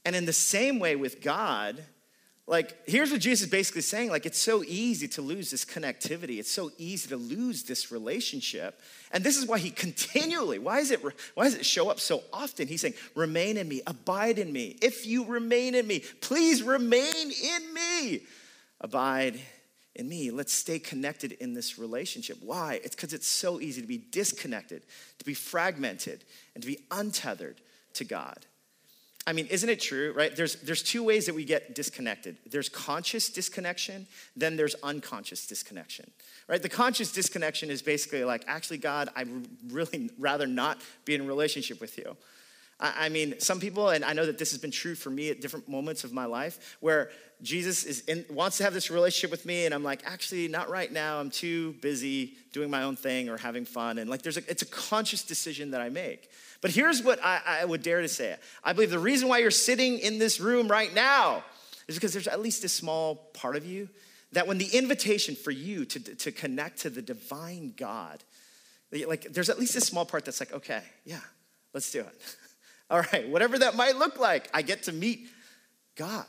And 0.05 0.15
in 0.15 0.27
the 0.27 0.33
same 0.33 0.79
way 0.79 0.95
with 0.95 1.21
God, 1.21 1.85
like, 2.51 2.77
here's 2.85 3.13
what 3.13 3.21
Jesus 3.21 3.47
is 3.47 3.51
basically 3.51 3.83
saying 3.83 4.11
like, 4.11 4.27
it's 4.27 4.37
so 4.37 4.65
easy 4.65 5.07
to 5.07 5.23
lose 5.23 5.53
this 5.53 5.65
connectivity. 5.65 6.41
It's 6.41 6.51
so 6.51 6.73
easy 6.79 7.09
to 7.11 7.17
lose 7.17 7.63
this 7.63 7.93
relationship. 7.93 8.81
And 9.13 9.23
this 9.23 9.37
is 9.37 9.47
why 9.47 9.59
he 9.59 9.71
continually, 9.71 10.59
why, 10.59 10.81
is 10.81 10.91
it, 10.91 11.01
why 11.35 11.45
does 11.45 11.55
it 11.55 11.65
show 11.65 11.91
up 11.91 12.01
so 12.01 12.25
often? 12.33 12.67
He's 12.67 12.81
saying, 12.81 12.95
remain 13.15 13.57
in 13.57 13.69
me, 13.69 13.83
abide 13.87 14.41
in 14.41 14.53
me. 14.53 14.77
If 14.83 15.07
you 15.07 15.27
remain 15.27 15.77
in 15.77 15.87
me, 15.87 16.03
please 16.21 16.65
remain 16.65 17.31
in 17.31 17.73
me. 17.73 18.23
Abide 18.81 19.41
in 19.95 20.09
me. 20.09 20.33
Let's 20.33 20.53
stay 20.53 20.81
connected 20.81 21.31
in 21.33 21.55
this 21.55 21.79
relationship. 21.79 22.39
Why? 22.43 22.81
It's 22.83 22.97
because 22.97 23.13
it's 23.13 23.29
so 23.29 23.61
easy 23.61 23.81
to 23.81 23.87
be 23.87 23.99
disconnected, 24.11 24.83
to 25.21 25.25
be 25.25 25.35
fragmented, 25.35 26.25
and 26.57 26.63
to 26.65 26.67
be 26.67 26.81
untethered 26.91 27.61
to 27.95 28.05
God. 28.05 28.45
I 29.27 29.33
mean, 29.33 29.47
isn't 29.47 29.69
it 29.69 29.81
true, 29.81 30.13
right? 30.17 30.35
There's, 30.35 30.57
there's 30.57 30.83
two 30.83 31.05
ways 31.05 31.27
that 31.27 31.35
we 31.35 31.45
get 31.45 31.75
disconnected 31.75 32.37
there's 32.51 32.69
conscious 32.69 33.29
disconnection, 33.29 34.07
then 34.35 34.57
there's 34.57 34.75
unconscious 34.83 35.47
disconnection, 35.47 36.11
right? 36.49 36.63
The 36.63 36.69
conscious 36.69 37.13
disconnection 37.13 37.71
is 37.71 37.83
basically 37.83 38.25
like, 38.25 38.45
actually, 38.47 38.79
God, 38.79 39.11
I'd 39.15 39.29
really 39.69 40.11
rather 40.19 40.47
not 40.47 40.81
be 41.05 41.15
in 41.15 41.27
relationship 41.27 41.81
with 41.81 41.99
you. 41.99 42.17
I, 42.81 43.07
I 43.07 43.09
mean, 43.11 43.39
some 43.39 43.61
people, 43.61 43.91
and 43.91 44.05
I 44.05 44.15
know 44.15 44.27
that 44.27 44.39
this 44.39 44.51
has 44.53 44.61
been 44.61 44.71
true 44.71 44.95
for 44.95 45.11
me 45.11 45.31
at 45.31 45.41
different 45.41 45.69
moments 45.69 46.03
of 46.03 46.13
my 46.13 46.25
life, 46.25 46.77
where 46.81 47.11
Jesus 47.43 47.85
is 47.85 48.01
in, 48.03 48.25
wants 48.31 48.59
to 48.59 48.65
have 48.65 48.75
this 48.75 48.91
relationship 48.91 49.31
with 49.31 49.47
me, 49.47 49.65
and 49.67 49.75
I'm 49.75 49.85
like, 49.85 50.03
actually, 50.05 50.49
not 50.49 50.69
right 50.71 50.91
now. 50.91 51.21
I'm 51.21 51.31
too 51.31 51.75
busy 51.81 52.35
doing 52.53 52.71
my 52.71 52.83
own 52.83 52.97
thing 52.97 53.29
or 53.29 53.37
having 53.37 53.65
fun. 53.65 53.99
And 53.99 54.11
like, 54.11 54.23
there's 54.23 54.37
a, 54.37 54.51
it's 54.51 54.63
a 54.63 54.67
conscious 54.67 55.23
decision 55.23 55.71
that 55.71 55.81
I 55.81 55.89
make. 55.89 56.31
But 56.61 56.73
here's 56.73 57.03
what 57.03 57.19
I, 57.25 57.41
I 57.47 57.65
would 57.65 57.83
dare 57.83 58.03
to 58.03 58.09
say 58.09 58.37
I 58.63 58.73
believe 58.73 58.91
the 58.91 58.99
reason 58.99 59.29
why 59.29 59.39
you're 59.39 59.51
sitting 59.51 59.99
in 59.99 60.19
this 60.19 60.41
room 60.41 60.69
right 60.69 60.93
now 60.95 61.45
is 61.89 61.95
because 61.95 62.13
there's 62.13 62.29
at 62.29 62.41
least 62.41 62.65
a 62.65 62.69
small 62.69 63.17
part 63.35 63.57
of 63.57 63.67
you 63.67 63.89
that 64.33 64.47
when 64.47 64.59
the 64.59 64.77
invitation 64.77 65.35
for 65.35 65.51
you 65.51 65.85
to, 65.85 65.99
to 65.99 66.31
connect 66.31 66.81
to 66.81 66.91
the 66.91 67.03
divine 67.03 67.75
God, 67.77 68.23
like 68.93 69.33
there's 69.33 69.51
at 69.51 69.59
least 69.59 69.75
a 69.77 69.81
small 69.81 70.05
part 70.05 70.25
that's 70.25 70.41
like, 70.41 70.53
okay, 70.53 70.83
yeah, 71.05 71.21
let's 71.73 71.91
do 71.91 72.01
it. 72.01 72.37
All 72.91 73.01
right, 73.13 73.29
whatever 73.29 73.59
that 73.59 73.77
might 73.77 73.97
look 73.97 74.19
like, 74.19 74.49
I 74.53 74.63
get 74.63 74.85
to 74.85 74.93
meet 74.93 75.29
God. 75.97 76.27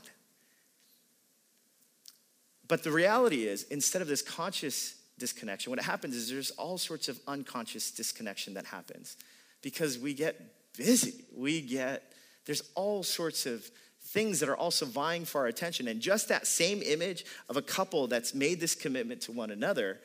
But 2.68 2.84
the 2.84 2.92
reality 2.92 3.48
is, 3.48 3.64
instead 3.64 4.02
of 4.02 4.08
this 4.08 4.22
conscious 4.22 4.96
disconnection, 5.18 5.72
what 5.72 5.80
happens 5.80 6.16
is 6.16 6.30
there's 6.30 6.52
all 6.52 6.78
sorts 6.78 7.10
of 7.10 7.20
unconscious 7.28 7.92
disconnection 7.92 8.54
that 8.54 8.66
happens 8.66 9.18
because 9.62 9.98
we 9.98 10.14
get 10.14 10.40
busy. 10.78 11.26
We 11.36 11.62
get, 11.62 12.14
there's 12.46 12.64
all 12.76 13.04
sorts 13.04 13.46
of 13.46 13.64
things 14.04 14.40
that 14.40 14.50
are 14.50 14.58
also 14.58 14.86
vying 14.86 15.26
for 15.26 15.42
our 15.42 15.48
attention. 15.48 15.88
And 15.88 16.02
just 16.02 16.28
that 16.30 16.48
same 16.48 16.82
image 16.82 17.26
of 17.50 17.58
a 17.58 17.62
couple 17.62 18.08
that's 18.08 18.34
made 18.34 18.60
this 18.60 18.76
commitment 18.76 19.22
to 19.22 19.32
one 19.32 19.52
another, 19.52 20.00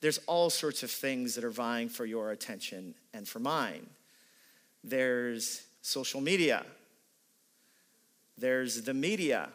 there's 0.00 0.18
all 0.26 0.50
sorts 0.50 0.82
of 0.82 0.90
things 0.90 1.34
that 1.34 1.44
are 1.44 1.50
vying 1.50 1.88
for 1.88 2.04
your 2.04 2.32
attention 2.32 2.94
and 3.14 3.26
for 3.26 3.38
mine. 3.38 3.86
There's 4.84 5.64
social 5.82 6.20
media, 6.20 6.64
there's 8.36 8.82
the 8.82 8.94
media, 8.94 9.48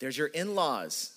there's 0.00 0.18
your 0.18 0.28
in 0.28 0.54
laws, 0.54 1.12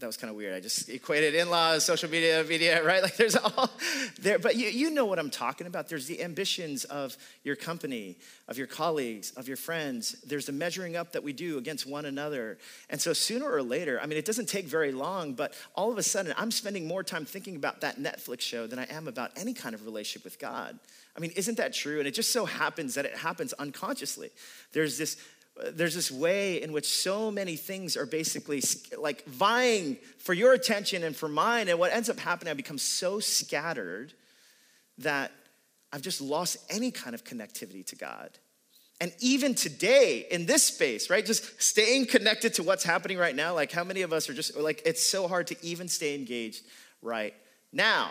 that 0.00 0.06
was 0.06 0.16
kind 0.16 0.30
of 0.30 0.36
weird. 0.36 0.54
I 0.54 0.60
just 0.60 0.88
equated 0.88 1.34
in-laws, 1.34 1.84
social 1.84 2.10
media, 2.10 2.42
media, 2.44 2.82
right? 2.84 3.02
Like 3.02 3.16
there's 3.16 3.36
all 3.36 3.70
there, 4.20 4.38
but 4.38 4.56
you, 4.56 4.68
you 4.68 4.90
know 4.90 5.04
what 5.04 5.18
I'm 5.18 5.30
talking 5.30 5.66
about. 5.66 5.88
There's 5.88 6.06
the 6.06 6.22
ambitions 6.22 6.84
of 6.84 7.16
your 7.44 7.54
company, 7.54 8.16
of 8.48 8.56
your 8.56 8.66
colleagues, 8.66 9.30
of 9.32 9.46
your 9.46 9.58
friends. 9.58 10.12
There's 10.26 10.46
the 10.46 10.52
measuring 10.52 10.96
up 10.96 11.12
that 11.12 11.22
we 11.22 11.32
do 11.32 11.58
against 11.58 11.86
one 11.86 12.06
another. 12.06 12.58
And 12.88 13.00
so 13.00 13.12
sooner 13.12 13.50
or 13.50 13.62
later, 13.62 14.00
I 14.02 14.06
mean, 14.06 14.18
it 14.18 14.24
doesn't 14.24 14.48
take 14.48 14.66
very 14.66 14.92
long, 14.92 15.34
but 15.34 15.54
all 15.74 15.92
of 15.92 15.98
a 15.98 16.02
sudden, 16.02 16.34
I'm 16.36 16.50
spending 16.50 16.88
more 16.88 17.04
time 17.04 17.24
thinking 17.24 17.56
about 17.56 17.82
that 17.82 17.98
Netflix 17.98 18.40
show 18.40 18.66
than 18.66 18.78
I 18.78 18.86
am 18.90 19.06
about 19.06 19.32
any 19.36 19.54
kind 19.54 19.74
of 19.74 19.84
relationship 19.84 20.24
with 20.24 20.38
God. 20.38 20.78
I 21.16 21.20
mean, 21.20 21.32
isn't 21.36 21.58
that 21.58 21.74
true? 21.74 21.98
And 21.98 22.08
it 22.08 22.14
just 22.14 22.32
so 22.32 22.46
happens 22.46 22.94
that 22.94 23.04
it 23.04 23.16
happens 23.16 23.52
unconsciously. 23.54 24.30
There's 24.72 24.96
this 24.96 25.16
there's 25.72 25.94
this 25.94 26.10
way 26.10 26.62
in 26.62 26.72
which 26.72 26.88
so 26.88 27.30
many 27.30 27.56
things 27.56 27.96
are 27.96 28.06
basically 28.06 28.62
like 28.96 29.24
vying 29.26 29.96
for 30.18 30.32
your 30.32 30.52
attention 30.52 31.04
and 31.04 31.14
for 31.14 31.28
mine. 31.28 31.68
And 31.68 31.78
what 31.78 31.92
ends 31.92 32.08
up 32.08 32.18
happening, 32.18 32.50
I 32.50 32.54
become 32.54 32.78
so 32.78 33.20
scattered 33.20 34.14
that 34.98 35.32
I've 35.92 36.02
just 36.02 36.20
lost 36.20 36.56
any 36.70 36.90
kind 36.90 37.14
of 37.14 37.24
connectivity 37.24 37.84
to 37.86 37.96
God. 37.96 38.30
And 39.00 39.12
even 39.20 39.54
today 39.54 40.26
in 40.30 40.46
this 40.46 40.62
space, 40.62 41.08
right, 41.08 41.24
just 41.24 41.60
staying 41.60 42.06
connected 42.06 42.54
to 42.54 42.62
what's 42.62 42.84
happening 42.84 43.16
right 43.16 43.34
now, 43.34 43.54
like 43.54 43.72
how 43.72 43.82
many 43.82 44.02
of 44.02 44.12
us 44.12 44.28
are 44.28 44.34
just 44.34 44.56
like, 44.56 44.82
it's 44.84 45.02
so 45.02 45.26
hard 45.26 45.46
to 45.48 45.56
even 45.62 45.88
stay 45.88 46.14
engaged 46.14 46.64
right 47.00 47.34
now. 47.72 48.10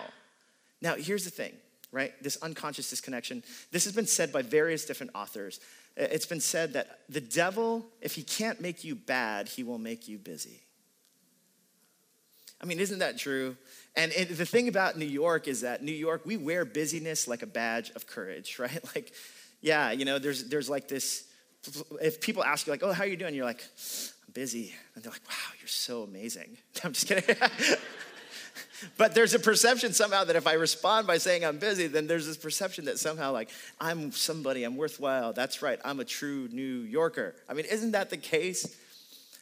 Now, 0.82 0.96
here's 0.96 1.26
the 1.26 1.30
thing, 1.30 1.54
right? 1.92 2.12
This 2.24 2.38
unconscious 2.38 2.90
disconnection. 2.90 3.44
This 3.72 3.84
has 3.84 3.94
been 3.94 4.08
said 4.08 4.32
by 4.32 4.42
various 4.42 4.86
different 4.86 5.12
authors. 5.14 5.60
It's 6.00 6.26
been 6.26 6.40
said 6.40 6.74
that 6.74 7.02
the 7.10 7.20
devil, 7.20 7.86
if 8.02 8.16
he 8.16 8.24
can't 8.24 8.62
make 8.62 8.86
you 8.86 8.96
bad, 8.96 9.50
he 9.50 9.64
will 9.64 9.78
make 9.78 10.08
you 10.08 10.18
busy. 10.18 10.62
I 12.62 12.66
mean, 12.66 12.80
isn't 12.80 13.00
that 13.00 13.18
true? 13.18 13.58
And 13.98 14.14
it, 14.14 14.38
the 14.38 14.46
thing 14.46 14.70
about 14.70 14.98
New 14.98 15.06
York 15.06 15.48
is 15.48 15.62
that 15.62 15.84
New 15.84 15.92
York, 15.92 16.22
we 16.26 16.38
wear 16.38 16.64
busyness 16.64 17.28
like 17.28 17.42
a 17.42 17.48
badge 17.48 17.92
of 17.92 18.08
courage, 18.08 18.60
right? 18.60 18.84
Like, 18.96 19.12
yeah, 19.62 19.92
you 19.92 20.06
know, 20.06 20.20
there's, 20.20 20.46
there's 20.46 20.70
like 20.70 20.88
this, 20.88 21.26
if 22.02 22.22
people 22.22 22.46
ask 22.46 22.66
you, 22.66 22.72
like, 22.72 22.84
oh, 22.84 22.94
how 22.94 23.04
are 23.04 23.08
you 23.08 23.18
doing? 23.18 23.36
You're 23.36 23.46
like, 23.46 23.64
I'm 24.26 24.32
busy. 24.32 24.74
And 24.96 25.04
they're 25.04 25.12
like, 25.12 25.28
wow, 25.28 25.54
you're 25.60 25.68
so 25.68 26.04
amazing. 26.04 26.58
I'm 26.84 26.94
just 26.94 27.08
kidding. 27.08 27.36
but 28.98 29.16
there's 29.16 29.34
a 29.34 29.40
perception 29.40 29.94
somehow 29.94 30.24
that 30.24 30.36
if 30.36 30.48
I 30.48 30.54
respond 30.54 31.08
by 31.08 31.18
saying 31.18 31.46
I'm 31.46 31.58
busy, 31.58 31.88
then 31.88 32.08
there's 32.08 32.26
this 32.26 32.38
perception 32.38 32.86
that 32.86 33.00
somehow, 33.00 33.32
like, 33.32 33.50
I'm 33.80 34.12
somebody, 34.12 34.64
I'm 34.64 34.78
worthwhile. 34.78 35.34
That's 35.34 35.62
right, 35.62 35.80
I'm 35.84 36.00
a 36.00 36.06
true 36.06 36.48
New 36.52 36.82
Yorker. 36.82 37.36
I 37.48 37.54
mean, 37.54 37.66
isn't 37.66 37.92
that 37.92 38.10
the 38.10 38.18
case? 38.18 38.76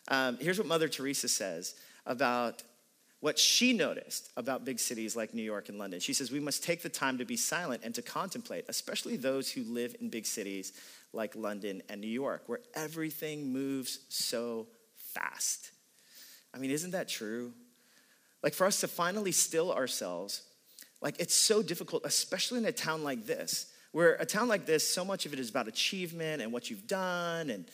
Um, 0.07 0.37
here's 0.39 0.57
what 0.57 0.67
Mother 0.67 0.87
Teresa 0.87 1.27
says 1.27 1.75
about 2.05 2.63
what 3.19 3.39
she 3.39 3.73
noticed 3.73 4.29
about 4.37 4.63
big 4.63 4.79
cities 4.79 5.15
like 5.15 5.33
New 5.33 5.41
York 5.41 5.69
and 5.69 5.79
London. 5.79 5.99
She 5.99 6.13
says, 6.13 6.31
We 6.31 6.39
must 6.39 6.63
take 6.63 6.81
the 6.81 6.89
time 6.89 7.17
to 7.17 7.25
be 7.25 7.35
silent 7.35 7.81
and 7.83 7.93
to 7.95 8.01
contemplate, 8.01 8.65
especially 8.67 9.17
those 9.17 9.51
who 9.51 9.63
live 9.63 9.95
in 9.99 10.09
big 10.09 10.25
cities 10.25 10.73
like 11.13 11.35
London 11.35 11.81
and 11.89 11.99
New 11.99 12.07
York, 12.07 12.43
where 12.47 12.59
everything 12.75 13.51
moves 13.51 13.99
so 14.09 14.67
fast. 14.95 15.71
I 16.53 16.59
mean, 16.59 16.71
isn't 16.71 16.91
that 16.91 17.07
true? 17.07 17.53
Like, 18.43 18.53
for 18.53 18.65
us 18.65 18.79
to 18.81 18.87
finally 18.87 19.31
still 19.31 19.73
ourselves, 19.73 20.43
like, 21.01 21.19
it's 21.19 21.35
so 21.35 21.61
difficult, 21.61 22.05
especially 22.05 22.59
in 22.59 22.65
a 22.65 22.71
town 22.71 23.03
like 23.03 23.25
this, 23.25 23.71
where 23.91 24.15
a 24.15 24.25
town 24.25 24.47
like 24.47 24.65
this, 24.65 24.87
so 24.87 25.03
much 25.03 25.25
of 25.25 25.33
it 25.33 25.39
is 25.39 25.49
about 25.49 25.67
achievement 25.67 26.41
and 26.41 26.51
what 26.51 26.69
you've 26.69 26.87
done 26.87 27.49
and 27.49 27.65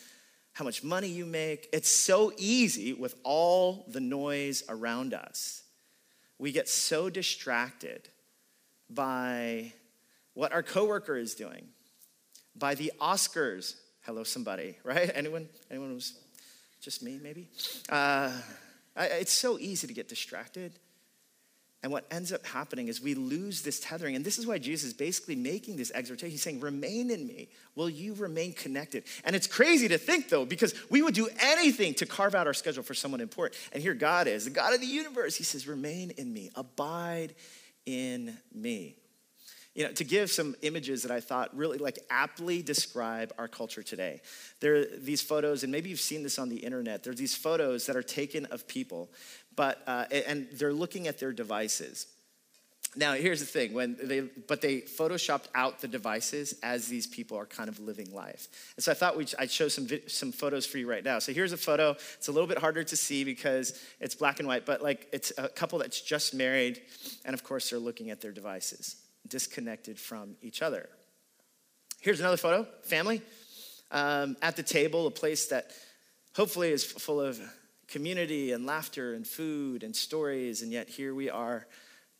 how 0.53 0.63
much 0.63 0.83
money 0.83 1.07
you 1.07 1.25
make. 1.25 1.67
It's 1.73 1.89
so 1.89 2.31
easy 2.37 2.93
with 2.93 3.15
all 3.23 3.85
the 3.87 3.99
noise 3.99 4.63
around 4.69 5.13
us. 5.13 5.63
We 6.37 6.51
get 6.51 6.69
so 6.69 7.09
distracted 7.09 8.07
by 8.89 9.73
what 10.33 10.53
our 10.53 10.63
coworker 10.63 11.15
is 11.15 11.35
doing, 11.35 11.67
by 12.55 12.75
the 12.75 12.91
Oscars. 13.01 13.75
Hello, 14.01 14.23
somebody, 14.23 14.77
right? 14.83 15.09
Anyone? 15.15 15.47
Anyone 15.71 15.89
who's 15.89 16.19
just 16.81 17.01
me, 17.01 17.19
maybe? 17.21 17.47
Uh, 17.89 18.31
it's 18.95 19.31
so 19.31 19.57
easy 19.59 19.87
to 19.87 19.93
get 19.93 20.07
distracted. 20.07 20.73
And 21.83 21.91
what 21.91 22.05
ends 22.09 22.31
up 22.31 22.45
happening 22.45 22.87
is 22.87 23.01
we 23.01 23.13
lose 23.13 23.61
this 23.61 23.81
tethering. 23.81 24.15
And 24.15 24.23
this 24.23 24.39
is 24.39 24.47
why 24.47 24.57
Jesus 24.57 24.87
is 24.87 24.93
basically 24.93 25.35
making 25.35 25.75
this 25.75 25.91
exhortation. 25.93 26.31
He's 26.31 26.41
saying, 26.41 26.61
Remain 26.61 27.11
in 27.11 27.27
me. 27.27 27.49
Will 27.75 27.89
you 27.89 28.13
remain 28.13 28.53
connected? 28.53 29.03
And 29.25 29.35
it's 29.35 29.47
crazy 29.47 29.89
to 29.89 29.97
think, 29.97 30.29
though, 30.29 30.45
because 30.45 30.73
we 30.89 31.01
would 31.01 31.13
do 31.13 31.27
anything 31.41 31.93
to 31.95 32.05
carve 32.05 32.35
out 32.35 32.47
our 32.47 32.53
schedule 32.53 32.83
for 32.83 32.93
someone 32.93 33.19
important. 33.19 33.61
And 33.73 33.83
here 33.83 33.93
God 33.93 34.27
is, 34.27 34.45
the 34.45 34.49
God 34.49 34.73
of 34.73 34.79
the 34.79 34.87
universe. 34.87 35.35
He 35.35 35.43
says, 35.43 35.67
Remain 35.67 36.11
in 36.11 36.31
me, 36.31 36.51
abide 36.55 37.35
in 37.85 38.37
me. 38.53 38.95
You 39.75 39.85
know, 39.85 39.91
to 39.93 40.03
give 40.03 40.29
some 40.29 40.55
images 40.61 41.01
that 41.01 41.11
I 41.11 41.19
thought 41.19 41.55
really 41.57 41.79
like 41.79 41.97
aptly 42.09 42.61
describe 42.61 43.33
our 43.39 43.47
culture 43.47 43.81
today. 43.81 44.21
There 44.59 44.75
are 44.75 44.85
these 44.85 45.21
photos, 45.21 45.63
and 45.63 45.71
maybe 45.71 45.89
you've 45.89 45.99
seen 45.99 46.21
this 46.21 46.37
on 46.37 46.49
the 46.49 46.57
internet. 46.57 47.03
There's 47.03 47.17
these 47.17 47.35
photos 47.35 47.87
that 47.87 47.95
are 47.95 48.03
taken 48.03 48.45
of 48.47 48.67
people 48.67 49.09
but 49.55 49.81
uh, 49.87 50.05
and 50.11 50.47
they're 50.53 50.73
looking 50.73 51.07
at 51.07 51.19
their 51.19 51.31
devices. 51.31 52.07
Now, 52.95 53.13
here's 53.13 53.39
the 53.39 53.45
thing: 53.45 53.73
when 53.73 53.97
they, 54.01 54.21
but 54.21 54.61
they 54.61 54.81
photoshopped 54.81 55.47
out 55.55 55.81
the 55.81 55.87
devices 55.87 56.55
as 56.61 56.87
these 56.87 57.07
people 57.07 57.37
are 57.37 57.45
kind 57.45 57.69
of 57.69 57.79
living 57.79 58.13
life. 58.13 58.47
And 58.75 58.83
so 58.83 58.91
I 58.91 58.95
thought 58.95 59.17
we 59.17 59.25
I'd 59.39 59.51
show 59.51 59.67
some 59.67 59.87
some 60.07 60.31
photos 60.31 60.65
for 60.65 60.77
you 60.77 60.87
right 60.89 61.03
now. 61.03 61.19
So 61.19 61.33
here's 61.33 61.53
a 61.53 61.57
photo. 61.57 61.91
It's 61.91 62.27
a 62.27 62.31
little 62.31 62.47
bit 62.47 62.59
harder 62.59 62.83
to 62.83 62.95
see 62.95 63.23
because 63.23 63.79
it's 63.99 64.15
black 64.15 64.39
and 64.39 64.47
white, 64.47 64.65
but 64.65 64.81
like 64.81 65.07
it's 65.11 65.31
a 65.37 65.49
couple 65.49 65.79
that's 65.79 66.01
just 66.01 66.33
married, 66.33 66.81
and 67.25 67.33
of 67.33 67.43
course 67.43 67.69
they're 67.69 67.79
looking 67.79 68.11
at 68.11 68.21
their 68.21 68.31
devices, 68.31 68.95
disconnected 69.27 69.99
from 69.99 70.35
each 70.41 70.61
other. 70.61 70.89
Here's 72.01 72.19
another 72.19 72.37
photo: 72.37 72.67
family 72.83 73.21
um, 73.91 74.35
at 74.41 74.55
the 74.55 74.63
table, 74.63 75.07
a 75.07 75.11
place 75.11 75.47
that 75.47 75.71
hopefully 76.35 76.71
is 76.71 76.83
full 76.83 77.21
of 77.21 77.39
community 77.87 78.51
and 78.51 78.65
laughter 78.65 79.13
and 79.13 79.27
food 79.27 79.83
and 79.83 79.95
stories, 79.95 80.61
and 80.61 80.71
yet 80.71 80.89
here 80.89 81.13
we 81.13 81.29
are 81.29 81.67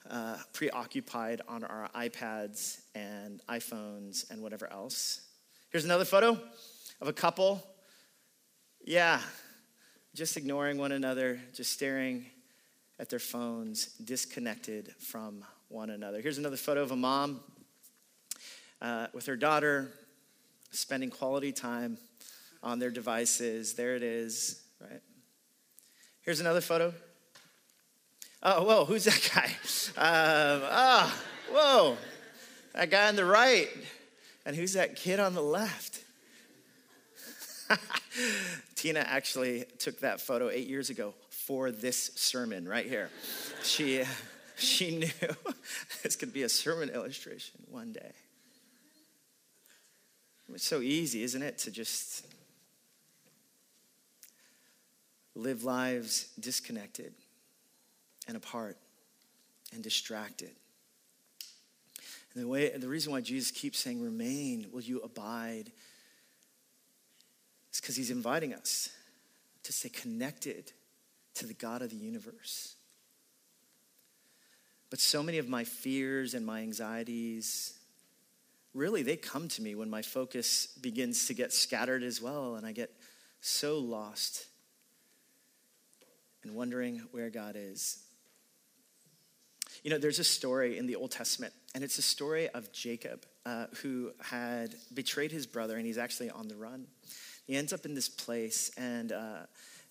uh, 0.10 0.38
preoccupied 0.54 1.42
on 1.48 1.64
our 1.64 1.90
iPads 1.96 2.82
and 2.94 3.42
iPhones 3.50 4.30
and 4.30 4.42
whatever 4.42 4.72
else. 4.72 5.22
Here's 5.70 5.86
another 5.86 6.06
photo 6.06 6.38
of 7.02 7.08
a 7.08 7.14
couple. 7.14 7.64
Yeah, 8.86 9.20
just 10.14 10.38
ignoring 10.38 10.78
one 10.78 10.92
another, 10.92 11.40
just 11.54 11.72
staring 11.72 12.26
at 13.00 13.10
their 13.10 13.20
phones, 13.20 13.88
disconnected 13.96 14.94
from 15.00 15.44
one 15.74 15.90
another. 15.90 16.22
Here's 16.22 16.38
another 16.38 16.56
photo 16.56 16.84
of 16.84 16.92
a 16.92 16.96
mom 16.96 17.40
uh, 18.80 19.08
with 19.12 19.26
her 19.26 19.36
daughter 19.36 19.90
spending 20.70 21.10
quality 21.10 21.52
time 21.52 21.98
on 22.62 22.78
their 22.78 22.92
devices. 22.92 23.74
There 23.74 23.96
it 23.96 24.04
is, 24.04 24.62
right? 24.80 25.02
Here's 26.22 26.40
another 26.40 26.62
photo. 26.62 26.94
Oh, 28.44 28.64
whoa, 28.64 28.86
who's 28.86 29.06
that 29.06 29.30
guy? 29.34 29.52
Um, 29.96 30.62
oh, 30.64 31.22
whoa, 31.52 31.98
that 32.74 32.90
guy 32.90 33.08
on 33.08 33.16
the 33.16 33.26
right. 33.26 33.70
And 34.46 34.56
who's 34.56 34.74
that 34.74 34.96
kid 34.96 35.20
on 35.20 35.36
the 35.36 35.42
left? 35.42 36.04
Tina 38.76 39.02
actually 39.02 39.66
took 39.78 40.00
that 40.00 40.20
photo 40.20 40.50
eight 40.50 40.68
years 40.68 40.90
ago 40.90 41.14
for 41.30 41.70
this 41.70 42.12
sermon 42.16 42.68
right 42.68 42.86
here. 42.86 43.10
She, 43.64 44.04
she 44.64 44.98
knew 44.98 45.10
this 46.04 46.16
could 46.16 46.34
be 46.34 46.44
a 46.44 46.50
sermon 46.50 46.90
illustration 46.90 47.62
one 47.70 47.92
day. 47.92 48.12
It's 50.54 50.66
so 50.66 50.82
easy, 50.82 51.24
isn't 51.24 51.42
it, 51.42 51.58
to 51.60 51.72
just 51.72 52.28
live 55.36 55.64
lives 55.64 56.28
disconnected 56.40 57.14
and 58.28 58.38
apart 58.38 58.78
and 59.74 59.84
distracted. 59.84 60.52
And 62.34 62.44
the, 62.44 62.48
way, 62.48 62.70
the 62.70 62.88
reason 62.88 63.12
why 63.12 63.22
Jesus 63.22 63.52
keeps 63.52 63.80
saying, 63.80 64.02
Remain, 64.02 64.68
will 64.72 64.82
you 64.82 65.00
abide? 65.02 65.72
is 67.72 67.82
because 67.82 67.96
he's 67.96 68.12
inviting 68.12 68.54
us 68.54 68.90
to 69.64 69.74
stay 69.74 69.90
connected 69.90 70.72
to 71.36 71.48
the 71.48 71.54
God 71.54 71.82
of 71.82 71.90
the 71.90 71.96
universe. 71.96 72.76
But 74.94 75.00
so 75.00 75.24
many 75.24 75.40
of 75.40 75.50
my 75.50 75.64
fears 75.64 76.36
and 76.36 76.46
my 76.46 76.62
anxieties, 76.62 77.74
really, 78.76 79.02
they 79.02 79.16
come 79.16 79.48
to 79.48 79.62
me 79.64 79.74
when 79.74 79.90
my 79.90 80.04
focus 80.04 80.68
begins 80.68 81.26
to 81.30 81.34
get 81.34 81.52
scattered 81.52 82.04
as 82.04 82.22
well, 82.22 82.58
and 82.58 82.64
I 82.64 82.74
get 82.74 82.92
so 83.42 83.80
lost 83.80 84.46
and 86.44 86.54
wondering 86.54 87.02
where 87.10 87.32
God 87.32 87.56
is. 87.58 88.04
You 89.84 89.90
know, 89.90 89.98
there's 89.98 90.20
a 90.20 90.24
story 90.24 90.78
in 90.78 90.86
the 90.86 90.96
Old 90.96 91.10
Testament, 91.10 91.54
and 91.74 91.84
it's 91.84 91.98
a 91.98 92.04
story 92.04 92.50
of 92.50 92.72
Jacob 92.72 93.26
uh, 93.48 93.66
who 93.82 94.12
had 94.22 94.76
betrayed 94.94 95.32
his 95.32 95.48
brother, 95.48 95.76
and 95.76 95.88
he's 95.88 95.98
actually 95.98 96.30
on 96.30 96.48
the 96.48 96.56
run. 96.56 96.86
He 97.48 97.56
ends 97.56 97.74
up 97.74 97.88
in 97.88 97.96
this 97.96 98.10
place, 98.10 98.70
and 98.78 99.12
uh, 99.12 99.40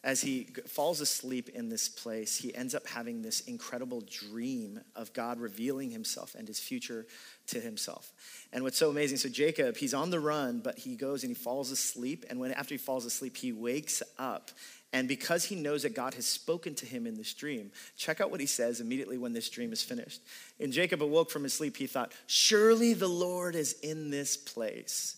as 0.05 0.21
he 0.21 0.49
falls 0.67 1.01
asleep 1.01 1.49
in 1.51 1.69
this 1.69 1.89
place, 1.89 2.37
he 2.37 2.55
ends 2.55 2.75
up 2.75 2.87
having 2.87 3.23
this 3.23 3.41
incredible 3.43 4.03
dream 4.03 4.81
of 4.97 5.13
God 5.13 5.39
revealing 5.39 5.91
himself 5.91 6.35
and 6.35 6.49
his 6.49 6.59
future 6.59 7.07
to 7.49 7.61
himself. 7.61 8.13
And 8.53 8.65
what's 8.65 8.79
so 8.79 8.91
amazing, 8.91 9.19
so 9.19 9.29
Jacob, 9.29 9.77
he's 9.77 9.95
on 9.95 10.11
the 10.11 10.19
run, 10.19 10.61
but 10.61 10.79
he 10.79 10.97
goes 10.97 11.23
and 11.23 11.31
he 11.31 11.35
falls 11.35 11.71
asleep. 11.71 12.25
And 12.29 12.41
when 12.41 12.53
after 12.53 12.75
he 12.75 12.79
falls 12.79 13.05
asleep, 13.05 13.37
he 13.37 13.53
wakes 13.53 14.03
up 14.19 14.51
and 14.93 15.09
because 15.09 15.45
he 15.45 15.57
knows 15.57 15.83
that 15.83 15.95
God 15.95 16.15
has 16.15 16.27
spoken 16.27 16.75
to 16.77 16.87
him 16.87 17.07
in 17.07 17.17
this 17.17 17.33
dream, 17.33 17.71
check 17.97 18.21
out 18.21 18.31
what 18.31 18.41
he 18.41 18.47
says 18.47 18.81
immediately 18.81 19.17
when 19.17 19.33
this 19.33 19.49
dream 19.49 19.73
is 19.73 19.83
finished. 19.83 20.21
And 20.61 20.73
Jacob 20.73 21.03
awoke 21.03 21.31
from 21.31 21.45
his 21.45 21.55
sleep, 21.55 21.77
he 21.79 21.87
thought, 21.87 22.13
Surely 22.27 22.93
the 22.93 23.09
Lord 23.09 23.55
is 23.55 23.73
in 23.83 24.11
this 24.11 24.37
place, 24.37 25.17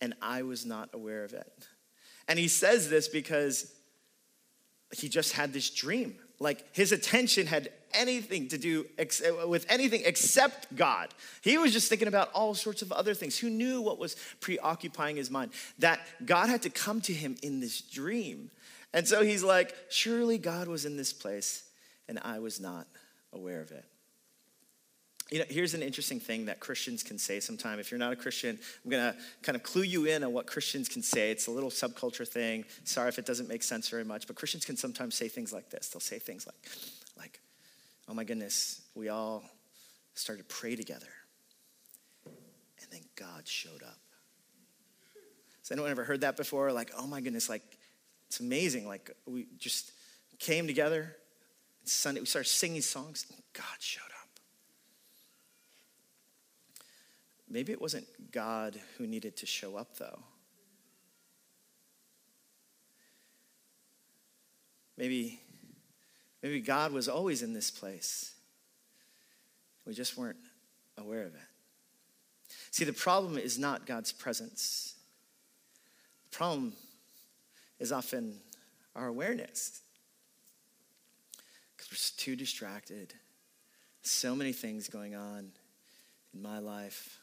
and 0.00 0.14
I 0.22 0.42
was 0.42 0.64
not 0.64 0.90
aware 0.92 1.24
of 1.24 1.32
it. 1.32 1.68
And 2.28 2.38
he 2.38 2.48
says 2.48 2.88
this 2.88 3.08
because 3.08 3.72
he 4.98 5.08
just 5.08 5.32
had 5.32 5.52
this 5.52 5.70
dream. 5.70 6.16
Like 6.40 6.64
his 6.74 6.92
attention 6.92 7.46
had 7.46 7.70
anything 7.92 8.48
to 8.48 8.58
do 8.58 8.86
ex- 8.98 9.22
with 9.46 9.66
anything 9.68 10.02
except 10.04 10.74
God. 10.74 11.14
He 11.42 11.56
was 11.58 11.72
just 11.72 11.88
thinking 11.88 12.08
about 12.08 12.30
all 12.32 12.54
sorts 12.54 12.82
of 12.82 12.92
other 12.92 13.14
things. 13.14 13.38
Who 13.38 13.50
knew 13.50 13.80
what 13.80 13.98
was 13.98 14.16
preoccupying 14.40 15.16
his 15.16 15.30
mind? 15.30 15.52
That 15.78 16.00
God 16.24 16.48
had 16.48 16.62
to 16.62 16.70
come 16.70 17.00
to 17.02 17.12
him 17.12 17.36
in 17.42 17.60
this 17.60 17.80
dream. 17.80 18.50
And 18.92 19.06
so 19.06 19.22
he's 19.22 19.42
like, 19.42 19.74
surely 19.90 20.38
God 20.38 20.68
was 20.68 20.84
in 20.84 20.96
this 20.96 21.12
place 21.12 21.64
and 22.08 22.18
I 22.22 22.38
was 22.38 22.60
not 22.60 22.86
aware 23.32 23.60
of 23.60 23.70
it. 23.70 23.84
You 25.34 25.40
know, 25.40 25.46
here's 25.48 25.74
an 25.74 25.82
interesting 25.82 26.20
thing 26.20 26.44
that 26.44 26.60
Christians 26.60 27.02
can 27.02 27.18
say 27.18 27.40
sometime. 27.40 27.80
If 27.80 27.90
you're 27.90 27.98
not 27.98 28.12
a 28.12 28.16
Christian, 28.16 28.56
I'm 28.84 28.88
going 28.88 29.02
to 29.12 29.18
kind 29.42 29.56
of 29.56 29.64
clue 29.64 29.82
you 29.82 30.04
in 30.04 30.22
on 30.22 30.32
what 30.32 30.46
Christians 30.46 30.88
can 30.88 31.02
say. 31.02 31.32
It's 31.32 31.48
a 31.48 31.50
little 31.50 31.70
subculture 31.70 32.28
thing. 32.28 32.64
Sorry 32.84 33.08
if 33.08 33.18
it 33.18 33.26
doesn't 33.26 33.48
make 33.48 33.64
sense 33.64 33.88
very 33.88 34.04
much, 34.04 34.28
but 34.28 34.36
Christians 34.36 34.64
can 34.64 34.76
sometimes 34.76 35.16
say 35.16 35.26
things 35.26 35.52
like 35.52 35.70
this. 35.70 35.88
They'll 35.88 35.98
say 35.98 36.20
things 36.20 36.46
like, 36.46 36.54
like, 37.18 37.40
oh 38.08 38.14
my 38.14 38.22
goodness, 38.22 38.82
we 38.94 39.08
all 39.08 39.42
started 40.14 40.48
to 40.48 40.54
pray 40.54 40.76
together, 40.76 41.08
and 42.24 42.86
then 42.92 43.00
God 43.16 43.48
showed 43.48 43.82
up. 43.82 43.98
Has 45.62 45.72
anyone 45.72 45.90
ever 45.90 46.04
heard 46.04 46.20
that 46.20 46.36
before? 46.36 46.70
Like, 46.70 46.92
oh 46.96 47.08
my 47.08 47.20
goodness, 47.20 47.48
like, 47.48 47.64
it's 48.28 48.38
amazing. 48.38 48.86
Like, 48.86 49.10
we 49.26 49.48
just 49.58 49.90
came 50.38 50.68
together, 50.68 51.16
Sunday, 51.82 52.20
we 52.20 52.26
started 52.26 52.48
singing 52.48 52.82
songs, 52.82 53.26
and 53.28 53.42
God 53.52 53.80
showed 53.80 54.02
up. 54.02 54.13
Maybe 57.48 57.72
it 57.72 57.80
wasn't 57.80 58.06
God 58.32 58.80
who 58.96 59.06
needed 59.06 59.36
to 59.38 59.46
show 59.46 59.76
up, 59.76 59.96
though. 59.98 60.20
Maybe, 64.96 65.40
maybe 66.42 66.60
God 66.60 66.92
was 66.92 67.08
always 67.08 67.42
in 67.42 67.52
this 67.52 67.70
place. 67.70 68.34
We 69.84 69.92
just 69.92 70.16
weren't 70.16 70.38
aware 70.96 71.22
of 71.22 71.34
it. 71.34 71.40
See, 72.70 72.84
the 72.84 72.92
problem 72.92 73.36
is 73.36 73.58
not 73.58 73.86
God's 73.86 74.12
presence. 74.12 74.94
The 76.30 76.36
problem 76.36 76.72
is 77.78 77.92
often 77.92 78.38
our 78.96 79.08
awareness. 79.08 79.80
Because 81.76 81.92
we're 81.92 82.24
too 82.24 82.36
distracted. 82.36 83.14
So 84.02 84.34
many 84.34 84.52
things 84.52 84.88
going 84.88 85.14
on 85.14 85.50
in 86.32 86.42
my 86.42 86.58
life 86.58 87.18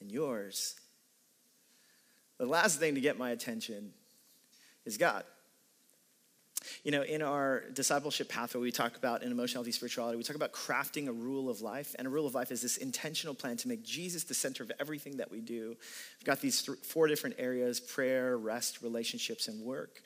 and 0.00 0.10
yours. 0.10 0.74
The 2.38 2.46
last 2.46 2.78
thing 2.78 2.94
to 2.94 3.00
get 3.00 3.18
my 3.18 3.30
attention 3.30 3.92
is 4.84 4.98
God. 4.98 5.24
You 6.84 6.90
know, 6.90 7.02
in 7.02 7.22
our 7.22 7.64
discipleship 7.72 8.28
pathway, 8.28 8.60
we 8.60 8.72
talk 8.72 8.96
about 8.96 9.22
in 9.22 9.30
emotional 9.30 9.62
healthy 9.62 9.72
spirituality, 9.72 10.16
we 10.16 10.24
talk 10.24 10.36
about 10.36 10.52
crafting 10.52 11.08
a 11.08 11.12
rule 11.12 11.48
of 11.48 11.60
life. 11.60 11.94
And 11.98 12.06
a 12.06 12.10
rule 12.10 12.26
of 12.26 12.34
life 12.34 12.50
is 12.50 12.62
this 12.62 12.76
intentional 12.76 13.34
plan 13.34 13.56
to 13.58 13.68
make 13.68 13.84
Jesus 13.84 14.24
the 14.24 14.34
center 14.34 14.62
of 14.62 14.72
everything 14.80 15.18
that 15.18 15.30
we 15.30 15.40
do. 15.40 15.76
We've 16.18 16.24
got 16.24 16.40
these 16.40 16.62
th- 16.62 16.78
four 16.78 17.06
different 17.06 17.36
areas 17.38 17.80
prayer, 17.80 18.36
rest, 18.36 18.82
relationships, 18.82 19.48
and 19.48 19.62
work. 19.62 20.02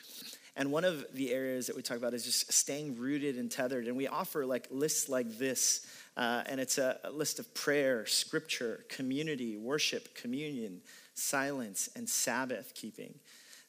And 0.57 0.73
one 0.73 0.85
of 0.85 1.07
the 1.15 1.33
areas 1.33 1.69
that 1.69 1.77
we 1.77 1.83
talk 1.83 1.97
about 1.97 2.13
is 2.13 2.25
just 2.25 2.53
staying 2.53 2.99
rooted 2.99 3.37
and 3.37 3.51
tethered. 3.51 3.87
And 3.87 3.97
we 3.97 4.09
offer 4.09 4.45
like 4.45 4.67
lists 4.71 5.09
like 5.09 5.39
this 5.39 5.87
uh, 6.17 6.43
and 6.47 6.61
it's 6.61 6.79
a, 6.79 6.99
a 7.05 7.11
list 7.11 7.39
of 7.39 7.53
prayer, 7.55 8.07
scripture, 8.07 8.85
community, 8.89 9.57
worship, 9.57 10.15
communion, 10.15 10.81
silence, 11.15 11.89
and 11.95 12.09
Sabbath 12.09 12.73
keeping. 12.75 13.15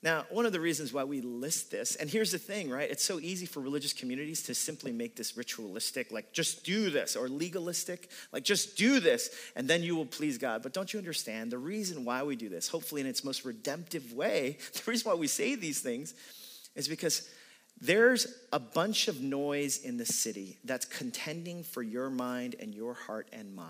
Now, 0.03 0.25
one 0.31 0.47
of 0.47 0.51
the 0.51 0.59
reasons 0.59 0.91
why 0.91 1.03
we 1.03 1.21
list 1.21 1.69
this, 1.69 1.95
and 1.95 2.09
here's 2.09 2.31
the 2.31 2.39
thing, 2.39 2.71
right? 2.71 2.89
It's 2.89 3.03
so 3.03 3.19
easy 3.19 3.45
for 3.45 3.59
religious 3.59 3.93
communities 3.93 4.41
to 4.43 4.55
simply 4.55 4.91
make 4.91 5.15
this 5.15 5.37
ritualistic, 5.37 6.11
like 6.11 6.33
just 6.33 6.65
do 6.65 6.89
this, 6.89 7.15
or 7.15 7.29
legalistic, 7.29 8.09
like 8.33 8.43
just 8.43 8.75
do 8.75 8.99
this, 8.99 9.29
and 9.55 9.67
then 9.67 9.83
you 9.83 9.95
will 9.95 10.07
please 10.07 10.39
God. 10.39 10.63
But 10.63 10.73
don't 10.73 10.91
you 10.91 10.97
understand 10.97 11.51
the 11.51 11.59
reason 11.59 12.03
why 12.03 12.23
we 12.23 12.35
do 12.35 12.49
this, 12.49 12.67
hopefully 12.67 13.01
in 13.01 13.07
its 13.07 13.23
most 13.23 13.45
redemptive 13.45 14.11
way, 14.13 14.57
the 14.73 14.89
reason 14.89 15.07
why 15.07 15.15
we 15.15 15.27
say 15.27 15.53
these 15.53 15.81
things 15.81 16.15
is 16.75 16.87
because 16.87 17.29
there's 17.81 18.27
a 18.53 18.59
bunch 18.59 19.07
of 19.07 19.21
noise 19.21 19.79
in 19.79 19.97
the 19.97 20.05
city 20.05 20.59
that's 20.63 20.85
contending 20.85 21.63
for 21.63 21.81
your 21.81 22.11
mind 22.11 22.55
and 22.59 22.75
your 22.75 22.93
heart 22.93 23.27
and 23.33 23.55
mine. 23.55 23.65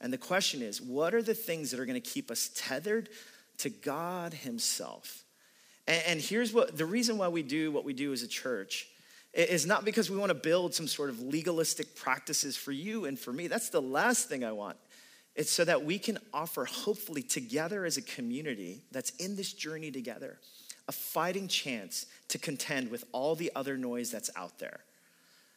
And 0.00 0.12
the 0.12 0.18
question 0.18 0.60
is 0.60 0.80
what 0.82 1.14
are 1.14 1.22
the 1.22 1.34
things 1.34 1.70
that 1.70 1.80
are 1.80 1.86
going 1.86 2.00
to 2.00 2.08
keep 2.08 2.30
us 2.30 2.50
tethered 2.54 3.08
to 3.58 3.70
God 3.70 4.34
Himself? 4.34 5.24
And, 5.86 6.02
and 6.06 6.20
here's 6.20 6.52
what 6.52 6.76
the 6.76 6.84
reason 6.84 7.16
why 7.16 7.28
we 7.28 7.42
do 7.42 7.72
what 7.72 7.84
we 7.84 7.94
do 7.94 8.12
as 8.12 8.22
a 8.22 8.28
church 8.28 8.88
is 9.32 9.66
not 9.66 9.84
because 9.84 10.10
we 10.10 10.16
want 10.16 10.30
to 10.30 10.34
build 10.34 10.74
some 10.74 10.86
sort 10.86 11.10
of 11.10 11.20
legalistic 11.20 11.96
practices 11.96 12.56
for 12.56 12.72
you 12.72 13.06
and 13.06 13.18
for 13.18 13.32
me. 13.32 13.48
That's 13.48 13.70
the 13.70 13.82
last 13.82 14.28
thing 14.28 14.44
I 14.44 14.52
want. 14.52 14.76
It's 15.34 15.50
so 15.50 15.64
that 15.64 15.84
we 15.84 15.98
can 15.98 16.18
offer, 16.32 16.64
hopefully, 16.64 17.22
together 17.22 17.84
as 17.84 17.96
a 17.96 18.02
community 18.02 18.82
that's 18.92 19.10
in 19.16 19.34
this 19.34 19.52
journey 19.52 19.90
together 19.90 20.38
a 20.88 20.92
fighting 20.92 21.48
chance 21.48 22.06
to 22.28 22.38
contend 22.38 22.90
with 22.90 23.04
all 23.12 23.34
the 23.34 23.50
other 23.54 23.76
noise 23.76 24.10
that's 24.10 24.30
out 24.36 24.58
there. 24.58 24.80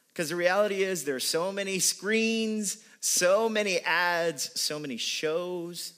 Because 0.09 0.29
the 0.29 0.35
reality 0.35 0.81
is, 0.81 1.03
there 1.03 1.15
are 1.15 1.19
so 1.19 1.51
many 1.51 1.79
screens, 1.79 2.83
so 3.01 3.47
many 3.47 3.79
ads, 3.81 4.59
so 4.59 4.79
many 4.79 4.97
shows. 4.97 5.93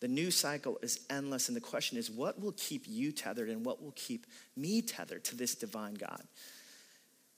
The 0.00 0.08
news 0.08 0.36
cycle 0.36 0.78
is 0.82 1.00
endless. 1.08 1.48
And 1.48 1.56
the 1.56 1.62
question 1.62 1.96
is, 1.96 2.10
what 2.10 2.40
will 2.40 2.52
keep 2.52 2.84
you 2.86 3.12
tethered 3.12 3.48
and 3.48 3.64
what 3.64 3.82
will 3.82 3.94
keep 3.96 4.26
me 4.56 4.82
tethered 4.82 5.24
to 5.24 5.36
this 5.36 5.54
divine 5.54 5.94
God? 5.94 6.22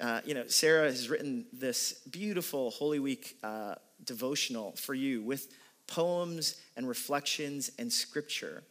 Uh, 0.00 0.20
you 0.24 0.34
know, 0.34 0.46
Sarah 0.48 0.86
has 0.86 1.08
written 1.08 1.46
this 1.52 2.00
beautiful 2.10 2.70
Holy 2.70 2.98
Week 2.98 3.36
uh, 3.42 3.76
devotional 4.04 4.72
for 4.72 4.94
you 4.94 5.22
with 5.22 5.48
poems 5.86 6.60
and 6.76 6.88
reflections 6.88 7.70
and 7.78 7.92
scripture. 7.92 8.62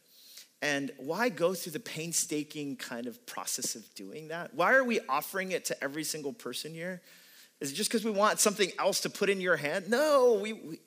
And 0.60 0.90
why 0.96 1.28
go 1.28 1.54
through 1.54 1.72
the 1.72 1.80
painstaking 1.80 2.76
kind 2.76 3.06
of 3.06 3.24
process 3.26 3.76
of 3.76 3.94
doing 3.94 4.28
that? 4.28 4.54
Why 4.54 4.74
are 4.74 4.84
we 4.84 5.00
offering 5.08 5.52
it 5.52 5.66
to 5.66 5.84
every 5.84 6.04
single 6.04 6.32
person 6.32 6.74
here? 6.74 7.00
Is 7.60 7.72
it 7.72 7.74
just 7.74 7.90
because 7.90 8.04
we 8.04 8.10
want 8.10 8.40
something 8.40 8.70
else 8.78 9.00
to 9.02 9.10
put 9.10 9.30
in 9.30 9.40
your 9.40 9.56
hand? 9.56 9.88
No, 9.88 10.38
we, 10.40 10.52
we, 10.52 10.78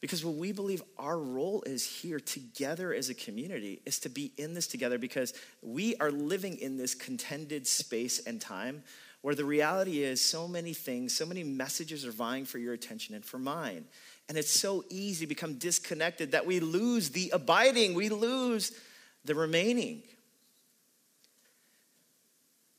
because 0.00 0.24
what 0.24 0.34
we 0.34 0.52
believe 0.52 0.82
our 0.98 1.18
role 1.18 1.62
is 1.62 1.86
here 1.86 2.20
together 2.20 2.92
as 2.92 3.08
a 3.08 3.14
community 3.14 3.80
is 3.86 3.98
to 4.00 4.10
be 4.10 4.32
in 4.36 4.52
this 4.52 4.66
together 4.66 4.98
because 4.98 5.32
we 5.62 5.96
are 5.96 6.10
living 6.10 6.58
in 6.58 6.76
this 6.76 6.94
contended 6.94 7.66
space 7.66 8.20
and 8.26 8.40
time 8.40 8.82
where 9.22 9.34
the 9.34 9.44
reality 9.46 10.02
is 10.02 10.20
so 10.20 10.46
many 10.46 10.74
things, 10.74 11.14
so 11.14 11.24
many 11.24 11.42
messages 11.42 12.04
are 12.04 12.12
vying 12.12 12.44
for 12.44 12.58
your 12.58 12.74
attention 12.74 13.14
and 13.14 13.24
for 13.24 13.38
mine. 13.38 13.86
And 14.28 14.36
it's 14.36 14.50
so 14.50 14.84
easy 14.90 15.24
to 15.24 15.28
become 15.28 15.54
disconnected 15.54 16.32
that 16.32 16.44
we 16.44 16.60
lose 16.60 17.08
the 17.08 17.30
abiding, 17.30 17.94
we 17.94 18.10
lose 18.10 18.78
the 19.24 19.34
remaining. 19.34 20.02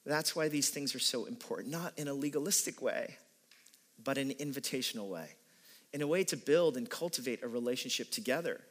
That's 0.06 0.36
why 0.36 0.50
these 0.50 0.70
things 0.70 0.94
are 0.94 1.00
so 1.00 1.26
important, 1.26 1.72
not 1.72 1.94
in 1.98 2.08
a 2.08 2.14
legalistic 2.14 2.82
way, 2.82 3.18
but 4.04 4.18
in 4.18 4.32
an 4.32 4.38
invitational 4.38 5.10
way, 5.10 5.30
in 5.94 6.02
a 6.02 6.08
way 6.08 6.24
to 6.26 6.38
build 6.38 6.78
and 6.78 6.90
cultivate 6.90 7.44
a 7.44 7.48
relationship 7.48 8.12
together. 8.12 8.62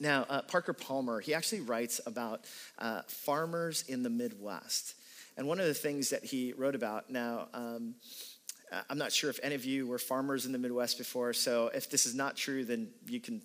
Now, 0.00 0.26
uh, 0.28 0.42
Parker 0.42 0.72
Palmer, 0.72 1.20
he 1.20 1.34
actually 1.34 1.60
writes 1.60 2.00
about 2.06 2.44
uh, 2.78 3.02
farmers 3.08 3.84
in 3.88 4.02
the 4.02 4.10
Midwest. 4.10 4.94
And 5.36 5.46
one 5.46 5.60
of 5.60 5.66
the 5.66 5.74
things 5.74 6.10
that 6.10 6.24
he 6.24 6.54
wrote 6.54 6.74
about, 6.74 7.10
now, 7.10 7.48
um, 7.52 7.94
I'm 8.90 8.98
not 8.98 9.12
sure 9.12 9.30
if 9.30 9.38
any 9.42 9.54
of 9.54 9.64
you 9.64 9.86
were 9.86 9.98
farmers 9.98 10.46
in 10.46 10.52
the 10.52 10.58
Midwest 10.58 10.98
before, 10.98 11.32
so 11.32 11.70
if 11.74 11.90
this 11.90 12.06
is 12.06 12.14
not 12.14 12.36
true, 12.36 12.64
then 12.64 12.88
you 13.06 13.20
can 13.20 13.42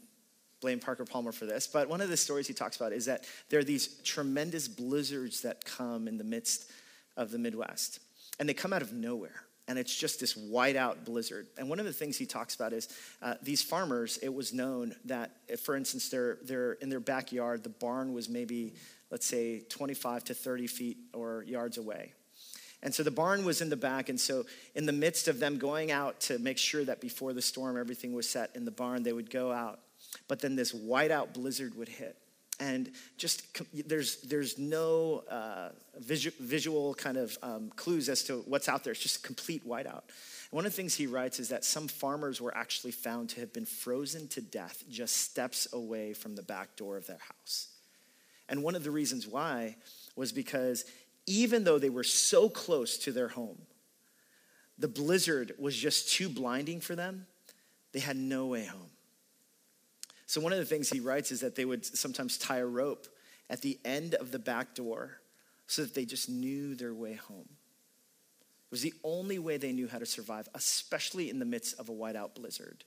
blame 0.62 0.80
Parker 0.80 1.06
Palmer 1.06 1.32
for 1.32 1.45
this, 1.45 1.67
but 1.67 1.89
one 1.89 2.02
of 2.02 2.10
the 2.10 2.17
stories 2.17 2.47
he 2.47 2.54
talks 2.54 2.76
about 2.76 2.93
is 2.93 3.06
that 3.06 3.26
there 3.50 3.60
are 3.60 3.63
these 3.63 3.88
tremendous 4.04 4.67
blizzards 4.67 5.41
that 5.41 5.65
come 5.65 6.08
in 6.08 6.17
the 6.17 6.24
midst 6.24 6.71
of 7.17 7.32
the 7.32 7.39
Midwest, 7.39 8.00
and 8.39 8.47
they 8.47 8.54
come 8.54 8.71
out 8.71 8.82
of 8.82 8.93
nowhere. 8.93 9.43
And 9.67 9.80
it's 9.80 9.95
just 9.95 10.19
this 10.19 10.34
whiteout 10.34 11.06
blizzard. 11.06 11.47
And 11.58 11.69
one 11.69 11.80
of 11.80 11.86
the 11.86 11.93
things 11.93 12.17
he 12.17 12.26
talks 12.26 12.56
about 12.56 12.74
is 12.74 12.89
uh, 13.21 13.36
these 13.41 13.62
farmers, 13.62 14.17
it 14.17 14.34
was 14.34 14.54
known 14.54 14.95
that, 15.06 15.32
if, 15.47 15.62
for 15.62 15.76
instance, 15.76 16.10
they're, 16.10 16.39
they're 16.43 16.74
in 16.74 16.89
their 16.89 17.00
backyard, 17.00 17.63
the 17.63 17.69
barn 17.69 18.12
was 18.12 18.28
maybe, 18.28 18.74
let's 19.12 19.26
say, 19.26 19.60
25 19.69 20.26
to 20.26 20.34
30 20.34 20.67
feet 20.67 20.97
or 21.13 21.43
yards 21.47 21.78
away. 21.78 22.12
And 22.84 22.93
so 22.93 23.04
the 23.04 23.12
barn 23.12 23.45
was 23.45 23.62
in 23.62 23.69
the 23.69 23.78
back. 23.78 24.10
And 24.10 24.19
so, 24.19 24.45
in 24.76 24.86
the 24.86 24.91
midst 24.91 25.28
of 25.28 25.39
them 25.39 25.58
going 25.58 25.91
out 25.91 26.19
to 26.21 26.39
make 26.39 26.58
sure 26.58 26.84
that 26.84 27.00
before 27.00 27.32
the 27.32 27.41
storm 27.41 27.78
everything 27.78 28.13
was 28.13 28.28
set 28.28 28.50
in 28.56 28.65
the 28.65 28.71
barn, 28.71 29.04
they 29.04 29.13
would 29.13 29.30
go 29.30 29.52
out 29.52 29.80
but 30.28 30.39
then 30.39 30.56
this 30.56 30.74
whiteout 30.74 31.34
blizzard 31.34 31.76
would 31.76 31.89
hit. 31.89 32.17
And 32.60 32.91
just 33.17 33.43
there's, 33.88 34.21
there's 34.21 34.60
no 34.60 35.24
uh, 35.30 35.69
visual, 36.00 36.36
visual 36.39 36.93
kind 36.93 37.17
of 37.17 37.36
um, 37.41 37.71
clues 37.76 38.08
as 38.08 38.24
to 38.26 38.43
what's 38.45 38.69
out 38.69 38.84
there. 38.84 38.91
It's 38.91 39.02
just 39.02 39.24
complete 39.24 39.67
whiteout. 39.67 40.04
One 40.52 40.65
of 40.65 40.71
the 40.71 40.76
things 40.76 40.93
he 40.93 41.08
writes 41.08 41.39
is 41.39 41.50
that 41.50 41.65
some 41.65 41.88
farmers 41.88 42.39
were 42.39 42.56
actually 42.56 42.91
found 42.91 43.30
to 43.30 43.39
have 43.39 43.52
been 43.52 43.65
frozen 43.65 44.28
to 44.30 44.41
death 44.41 44.84
just 44.89 45.17
steps 45.17 45.67
away 45.74 46.13
from 46.13 46.36
the 46.36 46.43
back 46.43 46.76
door 46.76 46.97
of 46.97 47.08
their 47.08 47.17
house. 47.17 47.69
And 48.47 48.63
one 48.63 48.76
of 48.76 48.84
the 48.84 48.91
reasons 48.91 49.28
why 49.28 49.78
was 50.15 50.32
because 50.32 50.86
even 51.26 51.63
though 51.63 51.80
they 51.80 51.89
were 51.89 52.04
so 52.04 52.50
close 52.50 52.97
to 53.00 53.12
their 53.12 53.30
home, 53.30 53.62
the 54.78 54.89
blizzard 54.89 55.54
was 55.58 55.76
just 55.76 56.12
too 56.12 56.28
blinding 56.28 56.82
for 56.82 56.95
them. 56.95 57.26
They 57.93 58.00
had 58.00 58.17
no 58.17 58.47
way 58.47 58.65
home. 58.65 58.89
So, 60.32 60.39
one 60.39 60.54
of 60.54 60.60
the 60.60 60.65
things 60.65 60.89
he 60.89 61.02
writes 61.02 61.30
is 61.34 61.41
that 61.41 61.58
they 61.58 61.65
would 61.65 61.86
sometimes 61.86 62.38
tie 62.38 62.60
a 62.60 62.65
rope 62.65 63.06
at 63.50 63.62
the 63.62 63.78
end 63.84 64.15
of 64.15 64.32
the 64.32 64.39
back 64.39 64.74
door 64.76 65.17
so 65.67 65.82
that 65.82 65.94
they 65.94 66.06
just 66.06 66.30
knew 66.30 66.74
their 66.74 66.94
way 66.94 67.15
home. 67.15 67.50
It 67.50 68.72
was 68.72 68.82
the 68.82 68.94
only 69.04 69.39
way 69.39 69.58
they 69.58 69.74
knew 69.74 69.89
how 69.89 70.00
to 70.00 70.06
survive, 70.06 70.48
especially 70.56 71.30
in 71.30 71.39
the 71.39 71.46
midst 71.46 71.78
of 71.78 71.89
a 71.89 71.91
whiteout 71.91 72.34
blizzard. 72.34 72.86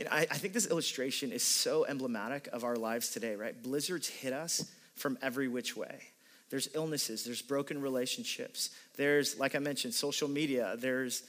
And 0.00 0.08
I, 0.08 0.22
I 0.22 0.38
think 0.38 0.54
this 0.54 0.66
illustration 0.66 1.30
is 1.30 1.44
so 1.44 1.86
emblematic 1.86 2.48
of 2.52 2.64
our 2.64 2.74
lives 2.74 3.10
today, 3.10 3.36
right? 3.36 3.54
Blizzards 3.62 4.08
hit 4.08 4.32
us 4.32 4.68
from 4.96 5.18
every 5.22 5.46
which 5.46 5.76
way. 5.76 6.00
There's 6.48 6.68
illnesses, 6.74 7.22
there's 7.22 7.42
broken 7.42 7.80
relationships, 7.80 8.70
there's, 8.96 9.38
like 9.38 9.54
I 9.54 9.60
mentioned, 9.60 9.94
social 9.94 10.26
media, 10.26 10.74
there's 10.78 11.22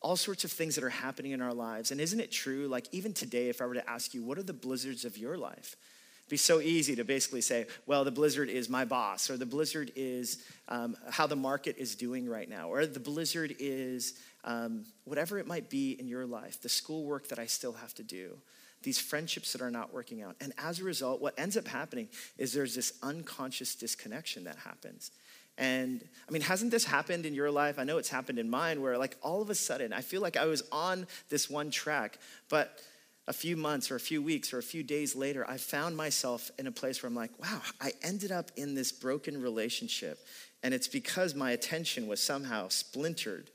all 0.00 0.16
sorts 0.16 0.44
of 0.44 0.52
things 0.52 0.74
that 0.76 0.84
are 0.84 0.90
happening 0.90 1.32
in 1.32 1.42
our 1.42 1.54
lives. 1.54 1.90
And 1.90 2.00
isn't 2.00 2.20
it 2.20 2.30
true? 2.30 2.68
Like, 2.68 2.86
even 2.92 3.12
today, 3.12 3.48
if 3.48 3.60
I 3.60 3.66
were 3.66 3.74
to 3.74 3.90
ask 3.90 4.14
you, 4.14 4.22
what 4.22 4.38
are 4.38 4.42
the 4.42 4.52
blizzards 4.52 5.04
of 5.04 5.18
your 5.18 5.36
life? 5.36 5.76
It'd 6.20 6.30
be 6.30 6.36
so 6.36 6.60
easy 6.60 6.94
to 6.96 7.04
basically 7.04 7.40
say, 7.40 7.66
well, 7.86 8.04
the 8.04 8.10
blizzard 8.10 8.48
is 8.48 8.68
my 8.68 8.84
boss, 8.84 9.30
or 9.30 9.36
the 9.36 9.46
blizzard 9.46 9.90
is 9.96 10.44
um, 10.68 10.96
how 11.10 11.26
the 11.26 11.36
market 11.36 11.76
is 11.78 11.94
doing 11.94 12.28
right 12.28 12.48
now, 12.48 12.68
or 12.68 12.86
the 12.86 13.00
blizzard 13.00 13.56
is 13.58 14.14
um, 14.44 14.84
whatever 15.04 15.38
it 15.38 15.46
might 15.46 15.68
be 15.70 15.92
in 15.92 16.06
your 16.06 16.26
life, 16.26 16.60
the 16.60 16.68
schoolwork 16.68 17.28
that 17.28 17.38
I 17.38 17.46
still 17.46 17.72
have 17.72 17.94
to 17.94 18.02
do, 18.02 18.36
these 18.82 19.00
friendships 19.00 19.52
that 19.52 19.62
are 19.62 19.70
not 19.70 19.92
working 19.92 20.22
out. 20.22 20.36
And 20.40 20.52
as 20.58 20.78
a 20.78 20.84
result, 20.84 21.20
what 21.20 21.34
ends 21.38 21.56
up 21.56 21.66
happening 21.66 22.08
is 22.36 22.52
there's 22.52 22.74
this 22.74 22.92
unconscious 23.02 23.74
disconnection 23.74 24.44
that 24.44 24.56
happens. 24.56 25.10
And 25.58 26.02
I 26.28 26.32
mean, 26.32 26.42
hasn't 26.42 26.70
this 26.70 26.84
happened 26.84 27.26
in 27.26 27.34
your 27.34 27.50
life? 27.50 27.78
I 27.78 27.84
know 27.84 27.98
it's 27.98 28.08
happened 28.08 28.38
in 28.38 28.48
mine 28.48 28.80
where, 28.80 28.96
like, 28.96 29.16
all 29.22 29.42
of 29.42 29.50
a 29.50 29.54
sudden, 29.54 29.92
I 29.92 30.00
feel 30.00 30.22
like 30.22 30.36
I 30.36 30.46
was 30.46 30.62
on 30.70 31.06
this 31.28 31.50
one 31.50 31.70
track, 31.70 32.18
but 32.48 32.78
a 33.26 33.32
few 33.32 33.56
months 33.56 33.90
or 33.90 33.96
a 33.96 34.00
few 34.00 34.22
weeks 34.22 34.54
or 34.54 34.58
a 34.58 34.62
few 34.62 34.82
days 34.82 35.14
later, 35.16 35.44
I 35.48 35.58
found 35.58 35.96
myself 35.96 36.50
in 36.58 36.66
a 36.66 36.72
place 36.72 37.02
where 37.02 37.08
I'm 37.08 37.16
like, 37.16 37.32
wow, 37.40 37.60
I 37.80 37.92
ended 38.02 38.32
up 38.32 38.50
in 38.56 38.74
this 38.74 38.92
broken 38.92 39.42
relationship. 39.42 40.18
And 40.62 40.72
it's 40.72 40.88
because 40.88 41.34
my 41.34 41.50
attention 41.50 42.06
was 42.06 42.22
somehow 42.22 42.68
splintered. 42.68 43.50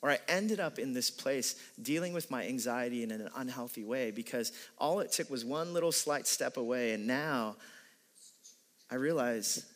Or 0.00 0.10
I 0.10 0.18
ended 0.28 0.60
up 0.60 0.78
in 0.78 0.92
this 0.92 1.10
place 1.10 1.56
dealing 1.82 2.12
with 2.12 2.30
my 2.30 2.46
anxiety 2.46 3.02
in 3.02 3.10
an 3.10 3.28
unhealthy 3.36 3.84
way 3.84 4.12
because 4.12 4.52
all 4.78 5.00
it 5.00 5.10
took 5.10 5.28
was 5.28 5.44
one 5.44 5.74
little 5.74 5.92
slight 5.92 6.26
step 6.26 6.56
away. 6.56 6.92
And 6.92 7.06
now 7.06 7.56
I 8.90 8.94
realize 8.94 9.66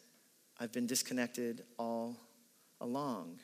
I've 0.62 0.70
been 0.70 0.86
disconnected 0.86 1.64
all 1.76 2.16
along. 2.80 3.40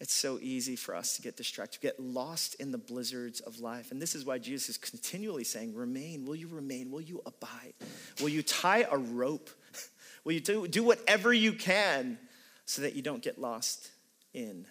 It's 0.00 0.14
so 0.14 0.38
easy 0.40 0.76
for 0.76 0.94
us 0.94 1.16
to 1.16 1.22
get 1.22 1.36
distracted, 1.36 1.80
to 1.80 1.80
get 1.80 1.98
lost 1.98 2.54
in 2.60 2.70
the 2.70 2.78
blizzards 2.78 3.40
of 3.40 3.58
life. 3.58 3.90
And 3.90 4.00
this 4.00 4.14
is 4.14 4.24
why 4.24 4.38
Jesus 4.38 4.68
is 4.68 4.78
continually 4.78 5.42
saying, 5.42 5.74
Remain. 5.74 6.26
Will 6.26 6.36
you 6.36 6.46
remain? 6.46 6.92
Will 6.92 7.00
you 7.00 7.22
abide? 7.26 7.74
Will 8.20 8.28
you 8.28 8.44
tie 8.44 8.86
a 8.88 8.96
rope? 8.96 9.50
Will 10.24 10.30
you 10.30 10.40
do, 10.40 10.68
do 10.68 10.84
whatever 10.84 11.32
you 11.32 11.52
can 11.52 12.18
so 12.64 12.82
that 12.82 12.94
you 12.94 13.02
don't 13.02 13.22
get 13.22 13.36
lost 13.36 13.90
in 14.32 14.64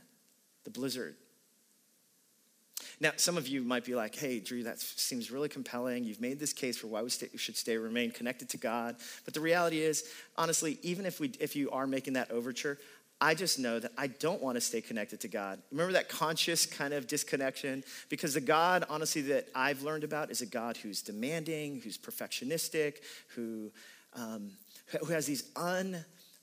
the 0.64 0.70
blizzard? 0.70 1.16
Now, 3.00 3.12
some 3.16 3.38
of 3.38 3.48
you 3.48 3.62
might 3.62 3.86
be 3.86 3.94
like, 3.94 4.16
hey, 4.16 4.40
Drew, 4.40 4.64
that 4.64 4.80
seems 4.80 5.30
really 5.30 5.50
compelling. 5.50 6.04
You've 6.04 6.22
made 6.22 6.40
this 6.40 6.52
case 6.52 6.78
for 6.78 6.88
why 6.88 7.04
we, 7.04 7.10
stay, 7.10 7.30
should 7.36 7.56
stay, 7.56 7.78
remain 7.78 8.10
connected 8.10 8.50
to 8.50 8.58
God. 8.58 8.96
But 9.24 9.36
the 9.36 9.40
reality 9.40 9.80
is, 9.80 10.12
honestly, 10.36 10.80
even 10.82 11.06
if, 11.06 11.20
we, 11.20 11.32
if 11.40 11.56
you 11.56 11.70
are 11.70 11.86
making 11.86 12.14
that 12.14 12.32
overture, 12.32 12.80
I 13.20 13.34
just 13.34 13.60
know 13.60 13.80
that 13.80 13.92
I 13.98 14.08
don't 14.08 14.42
want 14.42 14.56
to 14.56 14.62
stay 14.62 14.82
connected 14.82 15.22
to 15.22 15.28
God. 15.28 15.60
Remember 15.72 15.94
that 15.94 16.10
conscious 16.10 16.66
kind 16.66 16.94
of 16.94 17.08
disconnection? 17.08 17.84
Because 18.10 18.34
the 18.34 18.42
God, 18.42 18.86
honestly, 18.90 19.22
that 19.24 19.48
I've 19.56 19.82
learned 19.84 20.04
about 20.04 20.32
is 20.32 20.42
a 20.42 20.46
God 20.46 20.78
who's 20.78 21.02
demanding, 21.02 21.82
who's 21.82 21.98
perfectionistic, 21.98 22.96
who, 23.36 23.72
um, 24.14 24.52
who 25.00 25.08
has 25.08 25.26
these 25.26 25.52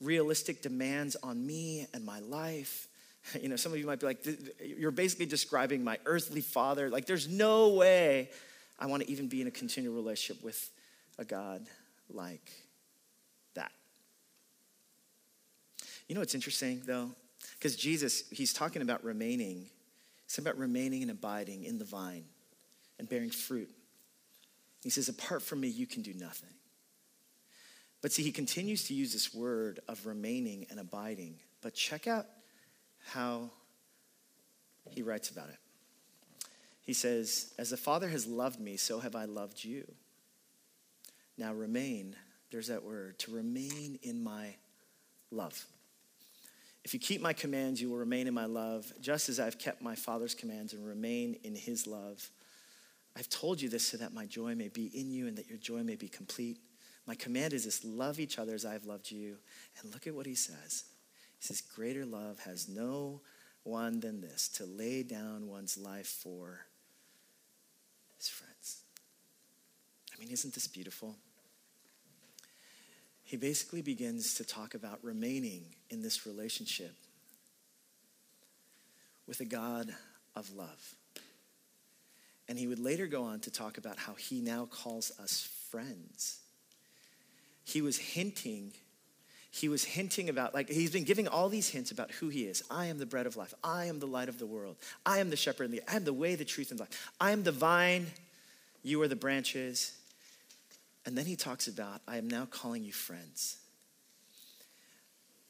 unrealistic 0.01 0.63
demands 0.63 1.17
on 1.23 1.45
me 1.47 1.87
and 1.95 2.05
my 2.05 2.21
life. 2.21 2.89
You 3.41 3.49
know, 3.49 3.57
some 3.57 3.73
of 3.73 3.79
you 3.79 3.87
might 3.87 4.01
be 4.01 4.07
like, 4.07 4.27
you're 4.63 4.91
basically 4.91 5.27
describing 5.27 5.83
my 5.83 5.99
earthly 6.05 6.41
father. 6.41 6.91
Like, 6.91 7.07
there's 7.07 7.29
no 7.29 7.71
way 7.71 8.31
I 8.79 8.87
want 8.87 9.03
to 9.03 9.11
even 9.11 9.29
be 9.29 9.41
in 9.41 9.47
a 9.47 9.51
continual 9.51 9.95
relationship 9.95 10.45
with 10.45 10.71
a 11.19 11.25
God 11.25 11.65
like 12.11 12.53
that. 13.55 13.73
You 16.09 16.15
know 16.15 16.21
what's 16.21 16.35
interesting, 16.35 16.83
though? 16.85 17.11
Because 17.59 17.77
Jesus, 17.77 18.25
he's 18.31 18.53
talking 18.53 18.83
about 18.83 19.03
remaining. 19.05 19.67
Talking 20.29 20.45
about 20.45 20.59
remaining 20.59 21.03
and 21.03 21.11
abiding 21.11 21.65
in 21.65 21.79
the 21.79 21.85
vine 21.85 22.25
and 22.99 23.09
bearing 23.09 23.31
fruit. 23.31 23.71
He 24.83 24.91
says, 24.91 25.09
apart 25.09 25.43
from 25.43 25.61
me, 25.61 25.69
you 25.69 25.87
can 25.87 26.03
do 26.03 26.13
nothing. 26.13 26.51
But 28.03 28.13
see, 28.13 28.23
he 28.23 28.33
continues 28.33 28.85
to 28.89 28.95
use 28.95 29.15
this 29.15 29.35
word 29.35 29.81
of 29.89 30.05
remaining 30.05 30.67
and 30.69 30.79
abiding. 30.79 31.37
But 31.63 31.73
check 31.73 32.07
out 32.07 32.27
how 33.05 33.51
he 34.91 35.03
writes 35.03 35.31
about 35.31 35.49
it. 35.49 35.59
He 36.83 36.93
says, 36.93 37.53
As 37.59 37.71
the 37.71 37.77
Father 37.77 38.09
has 38.09 38.27
loved 38.27 38.61
me, 38.61 38.77
so 38.77 39.01
have 39.01 39.17
I 39.17 39.25
loved 39.25 39.65
you. 39.65 39.91
Now 41.37 41.53
remain, 41.53 42.17
there's 42.51 42.69
that 42.69 42.85
word, 42.85 43.19
to 43.21 43.33
remain 43.33 43.99
in 44.03 44.23
my 44.23 44.55
love. 45.31 45.65
If 46.85 46.93
you 46.93 47.01
keep 47.01 47.23
my 47.23 47.33
commands, 47.33 47.81
you 47.81 47.89
will 47.89 47.97
remain 47.97 48.27
in 48.27 48.35
my 48.35 48.45
love, 48.45 48.93
just 49.01 49.29
as 49.31 49.41
I've 49.41 49.59
kept 49.59 49.81
my 49.81 49.95
Father's 49.95 50.35
commands 50.35 50.75
and 50.75 50.87
remain 50.87 51.39
in 51.43 51.55
his 51.55 51.87
love. 51.87 52.29
I've 53.17 53.29
told 53.31 53.61
you 53.63 53.69
this 53.69 53.87
so 53.87 53.97
that 53.97 54.13
my 54.13 54.27
joy 54.27 54.55
may 54.55 54.69
be 54.69 54.87
in 54.87 55.11
you 55.11 55.27
and 55.27 55.37
that 55.39 55.49
your 55.49 55.59
joy 55.59 55.83
may 55.83 55.97
be 55.97 56.09
complete. 56.09 56.59
My 57.07 57.15
command 57.15 57.53
is 57.55 57.65
this 57.65 57.85
love 57.85 58.21
each 58.21 58.39
other 58.39 58.55
as 58.55 58.67
I've 58.67 58.85
loved 58.85 59.11
you. 59.11 59.37
And 59.81 59.93
look 59.93 60.07
at 60.07 60.15
what 60.15 60.27
he 60.27 60.35
says 60.35 60.85
he 61.45 61.49
says, 61.49 61.61
Greater 61.61 62.07
love 62.07 62.39
has 62.41 62.71
no 62.71 63.21
one 63.65 64.01
than 64.01 64.23
this 64.23 64.49
to 64.49 64.65
lay 64.65 65.03
down 65.03 65.47
one's 65.47 65.77
life 65.77 66.07
for 66.07 66.65
his 68.17 68.29
friends. 68.29 68.79
I 70.11 70.19
mean, 70.19 70.31
isn't 70.31 70.55
this 70.55 70.67
beautiful? 70.67 71.17
He 73.25 73.37
basically 73.37 73.83
begins 73.83 74.35
to 74.37 74.45
talk 74.45 74.73
about 74.73 75.05
remaining 75.05 75.67
in 75.91 76.01
this 76.01 76.25
relationship 76.25 76.95
with 79.27 79.41
a 79.41 79.45
God 79.45 79.95
of 80.35 80.51
love. 80.55 80.95
And 82.49 82.59
he 82.59 82.67
would 82.67 82.79
later 82.79 83.07
go 83.07 83.23
on 83.23 83.41
to 83.41 83.51
talk 83.51 83.77
about 83.77 83.99
how 83.99 84.15
he 84.15 84.41
now 84.41 84.65
calls 84.65 85.13
us 85.23 85.47
friends. 85.71 86.39
He 87.65 87.83
was 87.83 87.99
hinting 87.99 88.73
he 89.55 89.69
was 89.69 89.85
hinting 89.85 90.29
about, 90.29 90.53
like, 90.53 90.69
he's 90.69 90.91
been 90.91 91.05
giving 91.05 91.29
all 91.29 91.49
these 91.49 91.69
hints 91.69 91.93
about 91.93 92.11
who 92.11 92.29
he 92.29 92.43
is. 92.43 92.65
I 92.73 92.87
am 92.87 92.99
the 92.99 93.07
bread 93.07 93.25
of 93.25 93.37
life. 93.37 93.55
I 93.63 93.85
am 93.85 94.01
the 94.01 94.07
light 94.07 94.29
of 94.29 94.41
the 94.41 94.47
world. 94.47 94.75
I 95.07 95.21
am 95.21 95.31
the 95.31 95.37
shepherd. 95.37 95.67
And 95.67 95.75
the, 95.75 95.83
I 95.87 95.95
am 95.95 96.03
the 96.03 96.13
way, 96.13 96.35
the 96.35 96.45
truth, 96.45 96.73
and 96.73 96.81
life. 96.81 97.13
I 97.21 97.31
am 97.31 97.45
the 97.45 97.53
vine. 97.53 98.09
You 98.83 99.01
are 99.03 99.07
the 99.07 99.15
branches. 99.15 99.97
And 101.07 101.17
then 101.17 101.25
he 101.27 101.37
talks 101.37 101.69
about, 101.69 102.01
I 102.09 102.17
am 102.17 102.29
now 102.29 102.47
calling 102.47 102.83
you 102.83 102.93
friends. 102.93 103.59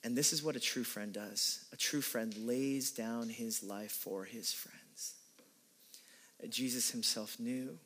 And 0.05 0.14
this 0.14 0.35
is 0.35 0.43
what 0.43 0.55
a 0.55 0.61
true 0.61 0.85
friend 0.85 1.11
does 1.11 1.64
a 1.73 1.77
true 1.77 2.03
friend 2.03 2.37
lays 2.37 2.90
down 2.90 3.31
his 3.31 3.62
life 3.62 3.93
for 3.93 4.25
his 4.25 4.53
friends. 4.53 5.14
Jesus 6.51 6.90
himself 6.90 7.40
knew 7.40 7.79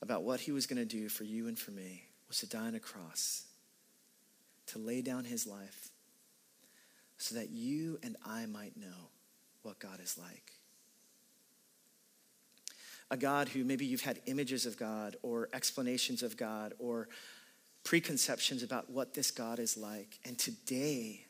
about 0.00 0.22
what 0.22 0.40
he 0.40 0.52
was 0.52 0.66
going 0.66 0.78
to 0.78 0.86
do 0.86 1.10
for 1.10 1.24
you 1.24 1.48
and 1.48 1.58
for 1.58 1.70
me 1.70 2.04
was 2.32 2.38
to 2.38 2.46
die 2.46 2.66
on 2.66 2.74
a 2.74 2.80
cross, 2.80 3.44
to 4.64 4.78
lay 4.78 5.02
down 5.02 5.22
his 5.22 5.46
life 5.46 5.90
so 7.18 7.34
that 7.34 7.50
you 7.50 7.98
and 8.02 8.16
I 8.24 8.46
might 8.46 8.74
know 8.74 9.10
what 9.60 9.78
God 9.78 10.00
is 10.02 10.16
like. 10.16 10.52
A 13.10 13.18
God 13.18 13.50
who 13.50 13.64
maybe 13.64 13.84
you've 13.84 14.00
had 14.00 14.18
images 14.24 14.64
of 14.64 14.78
God 14.78 15.16
or 15.22 15.50
explanations 15.52 16.22
of 16.22 16.38
God 16.38 16.72
or 16.78 17.06
preconceptions 17.84 18.62
about 18.62 18.88
what 18.88 19.12
this 19.12 19.30
God 19.30 19.58
is 19.58 19.76
like. 19.76 20.18
And 20.24 20.38
today, 20.38 21.26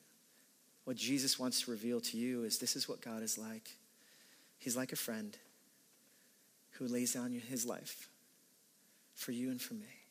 what 0.84 0.96
Jesus 0.96 1.36
wants 1.36 1.62
to 1.62 1.72
reveal 1.72 2.00
to 2.00 2.16
you 2.16 2.44
is 2.44 2.58
this 2.58 2.76
is 2.76 2.88
what 2.88 3.00
God 3.00 3.24
is 3.24 3.36
like. 3.36 3.76
He's 4.60 4.76
like 4.76 4.92
a 4.92 4.96
friend 4.96 5.36
who 6.74 6.86
lays 6.86 7.14
down 7.14 7.32
his 7.32 7.66
life 7.66 8.08
for 9.16 9.32
you 9.32 9.50
and 9.50 9.60
for 9.60 9.74
me 9.74 10.01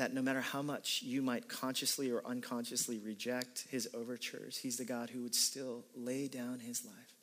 that 0.00 0.14
no 0.14 0.22
matter 0.22 0.40
how 0.40 0.62
much 0.62 1.02
you 1.02 1.20
might 1.20 1.46
consciously 1.46 2.10
or 2.10 2.22
unconsciously 2.24 2.98
reject 2.98 3.66
his 3.68 3.86
overtures, 3.92 4.56
he's 4.56 4.78
the 4.78 4.84
God 4.86 5.10
who 5.10 5.22
would 5.22 5.34
still 5.34 5.84
lay 5.94 6.26
down 6.26 6.58
his 6.58 6.86
life 6.86 7.14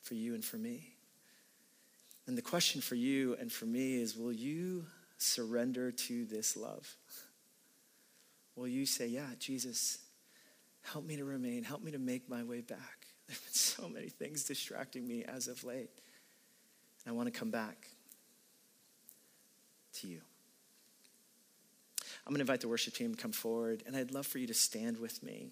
for 0.00 0.14
you 0.14 0.34
and 0.34 0.44
for 0.44 0.56
me. 0.56 0.94
And 2.28 2.38
the 2.38 2.42
question 2.42 2.80
for 2.80 2.94
you 2.94 3.36
and 3.40 3.50
for 3.50 3.64
me 3.64 4.00
is 4.00 4.16
will 4.16 4.32
you 4.32 4.86
surrender 5.18 5.90
to 5.90 6.24
this 6.26 6.56
love? 6.56 6.96
Will 8.54 8.68
you 8.68 8.86
say, 8.86 9.08
Yeah, 9.08 9.26
Jesus, 9.40 9.98
help 10.82 11.04
me 11.04 11.16
to 11.16 11.24
remain, 11.24 11.64
help 11.64 11.82
me 11.82 11.90
to 11.90 11.98
make 11.98 12.28
my 12.28 12.44
way 12.44 12.60
back? 12.60 12.78
There 13.26 13.34
have 13.34 13.44
been 13.44 13.52
so 13.52 13.88
many 13.88 14.08
things 14.08 14.44
distracting 14.44 15.06
me 15.06 15.24
as 15.24 15.48
of 15.48 15.64
late. 15.64 15.90
And 17.04 17.08
I 17.08 17.12
want 17.12 17.32
to 17.32 17.36
come 17.36 17.50
back 17.50 17.88
to 19.94 20.08
you. 20.08 20.20
I'm 22.30 22.34
going 22.34 22.46
to 22.46 22.52
invite 22.52 22.60
the 22.60 22.68
worship 22.68 22.94
team 22.94 23.12
to 23.12 23.20
come 23.20 23.32
forward, 23.32 23.82
and 23.88 23.96
I'd 23.96 24.12
love 24.12 24.24
for 24.24 24.38
you 24.38 24.46
to 24.46 24.54
stand 24.54 25.00
with 25.00 25.20
me. 25.20 25.50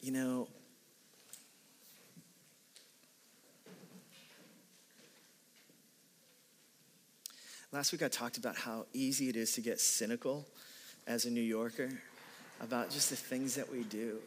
You 0.00 0.12
know, 0.12 0.46
last 7.72 7.90
week 7.90 8.04
I 8.04 8.06
talked 8.06 8.36
about 8.36 8.54
how 8.54 8.86
easy 8.92 9.28
it 9.28 9.34
is 9.34 9.50
to 9.54 9.60
get 9.60 9.80
cynical 9.80 10.46
as 11.08 11.24
a 11.24 11.30
New 11.30 11.40
Yorker 11.40 11.90
about 12.60 12.90
just 12.90 13.10
the 13.10 13.16
things 13.16 13.56
that 13.56 13.68
we 13.72 13.82
do. 13.82 14.20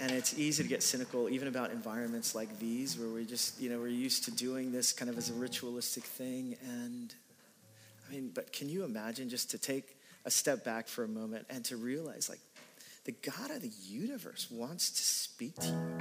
And 0.00 0.10
it's 0.10 0.36
easy 0.38 0.62
to 0.62 0.68
get 0.68 0.82
cynical 0.82 1.28
even 1.28 1.48
about 1.48 1.70
environments 1.70 2.34
like 2.34 2.58
these 2.58 2.98
where 2.98 3.08
we 3.08 3.24
just, 3.24 3.60
you 3.60 3.70
know, 3.70 3.78
we're 3.78 3.88
used 3.88 4.24
to 4.24 4.30
doing 4.30 4.72
this 4.72 4.92
kind 4.92 5.08
of 5.10 5.16
as 5.16 5.30
a 5.30 5.34
ritualistic 5.34 6.04
thing. 6.04 6.56
And 6.64 7.14
I 8.08 8.12
mean, 8.12 8.30
but 8.34 8.52
can 8.52 8.68
you 8.68 8.84
imagine 8.84 9.28
just 9.28 9.50
to 9.52 9.58
take 9.58 9.96
a 10.24 10.30
step 10.30 10.64
back 10.64 10.88
for 10.88 11.04
a 11.04 11.08
moment 11.08 11.46
and 11.50 11.64
to 11.66 11.76
realize 11.76 12.28
like 12.28 12.40
the 13.04 13.12
God 13.12 13.50
of 13.50 13.62
the 13.62 13.72
universe 13.86 14.48
wants 14.50 14.90
to 14.90 15.02
speak 15.02 15.54
to 15.56 15.66
you 15.66 15.96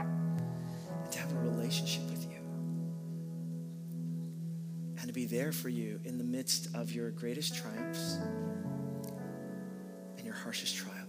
and 1.04 1.12
to 1.12 1.20
have 1.20 1.32
a 1.32 1.40
relationship 1.40 2.04
with 2.10 2.24
you 2.30 2.38
and 4.98 5.08
to 5.08 5.14
be 5.14 5.26
there 5.26 5.52
for 5.52 5.70
you 5.70 6.00
in 6.06 6.20
the 6.20 6.24
midst 6.24 6.76
of 6.76 6.92
your 6.92 7.10
greatest 7.10 7.56
triumphs 7.56 8.18
and 10.18 10.26
your 10.26 10.36
harshest 10.36 10.76
trials. 10.76 11.01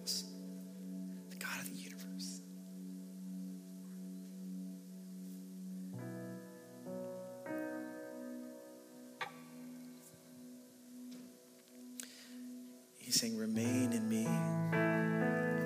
He's 13.13 13.21
saying, 13.21 13.37
Remain 13.37 13.93
in 13.93 14.09
me, 14.09 14.25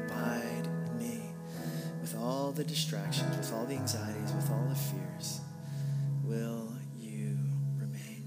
abide 0.09 0.67
in 0.67 0.99
me, 0.99 1.21
with 2.01 2.17
all 2.17 2.51
the 2.51 2.65
distractions, 2.65 3.37
with 3.37 3.53
all 3.53 3.65
the 3.67 3.75
anxieties, 3.75 4.33
with 4.33 4.51
all 4.51 4.67
the 4.69 4.75
fears. 4.75 5.41
Will 6.25 6.73
you 6.99 7.39
remain? 7.79 8.25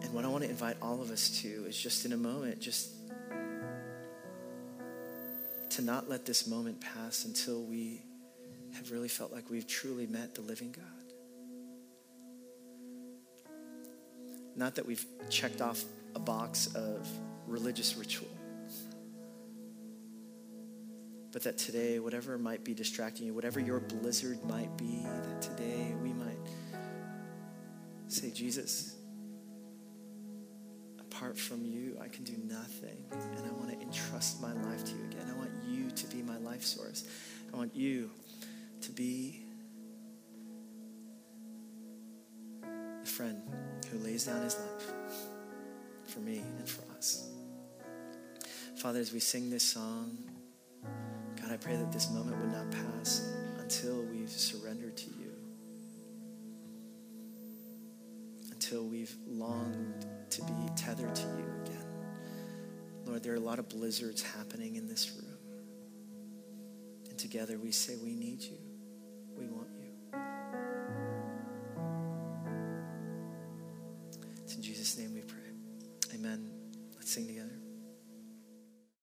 And 0.00 0.14
what 0.14 0.24
I 0.24 0.28
want 0.28 0.44
to 0.44 0.50
invite 0.50 0.76
all 0.80 1.02
of 1.02 1.10
us 1.10 1.40
to 1.40 1.48
is 1.66 1.76
just 1.76 2.04
in 2.04 2.12
a 2.12 2.16
moment, 2.16 2.60
just 2.60 2.90
to 5.70 5.82
not 5.82 6.08
let 6.08 6.24
this 6.24 6.46
moment 6.46 6.80
pass 6.80 7.24
until 7.24 7.64
we 7.64 8.00
have 8.76 8.92
really 8.92 9.08
felt 9.08 9.32
like 9.32 9.50
we've 9.50 9.66
truly 9.66 10.06
met 10.06 10.36
the 10.36 10.40
living 10.40 10.70
God. 10.70 11.01
Not 14.54 14.74
that 14.76 14.86
we've 14.86 15.04
checked 15.30 15.60
off 15.60 15.82
a 16.14 16.18
box 16.18 16.74
of 16.74 17.08
religious 17.46 17.96
ritual, 17.96 18.28
but 21.32 21.42
that 21.44 21.56
today, 21.56 21.98
whatever 21.98 22.36
might 22.36 22.62
be 22.62 22.74
distracting 22.74 23.26
you, 23.26 23.34
whatever 23.34 23.58
your 23.58 23.80
blizzard 23.80 24.44
might 24.44 24.76
be, 24.76 25.02
that 25.04 25.40
today 25.40 25.94
we 26.02 26.12
might 26.12 26.36
say, 28.08 28.30
Jesus, 28.30 28.94
apart 31.00 31.38
from 31.38 31.64
you, 31.64 31.96
I 32.02 32.08
can 32.08 32.24
do 32.24 32.34
nothing. 32.46 32.96
And 33.10 33.46
I 33.46 33.52
want 33.52 33.70
to 33.70 33.80
entrust 33.80 34.42
my 34.42 34.52
life 34.52 34.84
to 34.84 34.92
you 34.92 35.04
again. 35.04 35.32
I 35.34 35.38
want 35.38 35.50
you 35.66 35.90
to 35.90 36.06
be 36.08 36.22
my 36.22 36.36
life 36.38 36.62
source. 36.62 37.04
I 37.52 37.56
want 37.56 37.74
you 37.74 38.10
to 38.82 38.90
be 38.90 39.44
the 42.62 43.08
friend 43.08 43.40
who 43.92 43.98
lays 43.98 44.24
down 44.24 44.42
his 44.42 44.56
life 44.56 45.22
for 46.06 46.20
me 46.20 46.42
and 46.58 46.68
for 46.68 46.82
us. 46.96 47.28
Father, 48.76 48.98
as 48.98 49.12
we 49.12 49.20
sing 49.20 49.50
this 49.50 49.62
song, 49.62 50.16
God, 51.40 51.52
I 51.52 51.56
pray 51.56 51.76
that 51.76 51.92
this 51.92 52.10
moment 52.10 52.38
would 52.38 52.52
not 52.52 52.70
pass 52.70 53.30
until 53.60 54.02
we've 54.04 54.30
surrendered 54.30 54.96
to 54.96 55.06
you, 55.10 55.32
until 58.50 58.84
we've 58.86 59.14
longed 59.28 60.06
to 60.30 60.42
be 60.42 60.68
tethered 60.74 61.14
to 61.14 61.22
you 61.22 61.44
again. 61.64 61.84
Lord, 63.04 63.22
there 63.22 63.34
are 63.34 63.36
a 63.36 63.40
lot 63.40 63.58
of 63.58 63.68
blizzards 63.68 64.22
happening 64.22 64.76
in 64.76 64.88
this 64.88 65.12
room. 65.20 65.36
And 67.10 67.18
together 67.18 67.58
we 67.58 67.72
say, 67.72 67.96
We 68.02 68.14
need 68.14 68.40
you. 68.40 68.56
We 69.36 69.46
want 69.48 69.68
sing 77.12 77.26
together. 77.26 77.51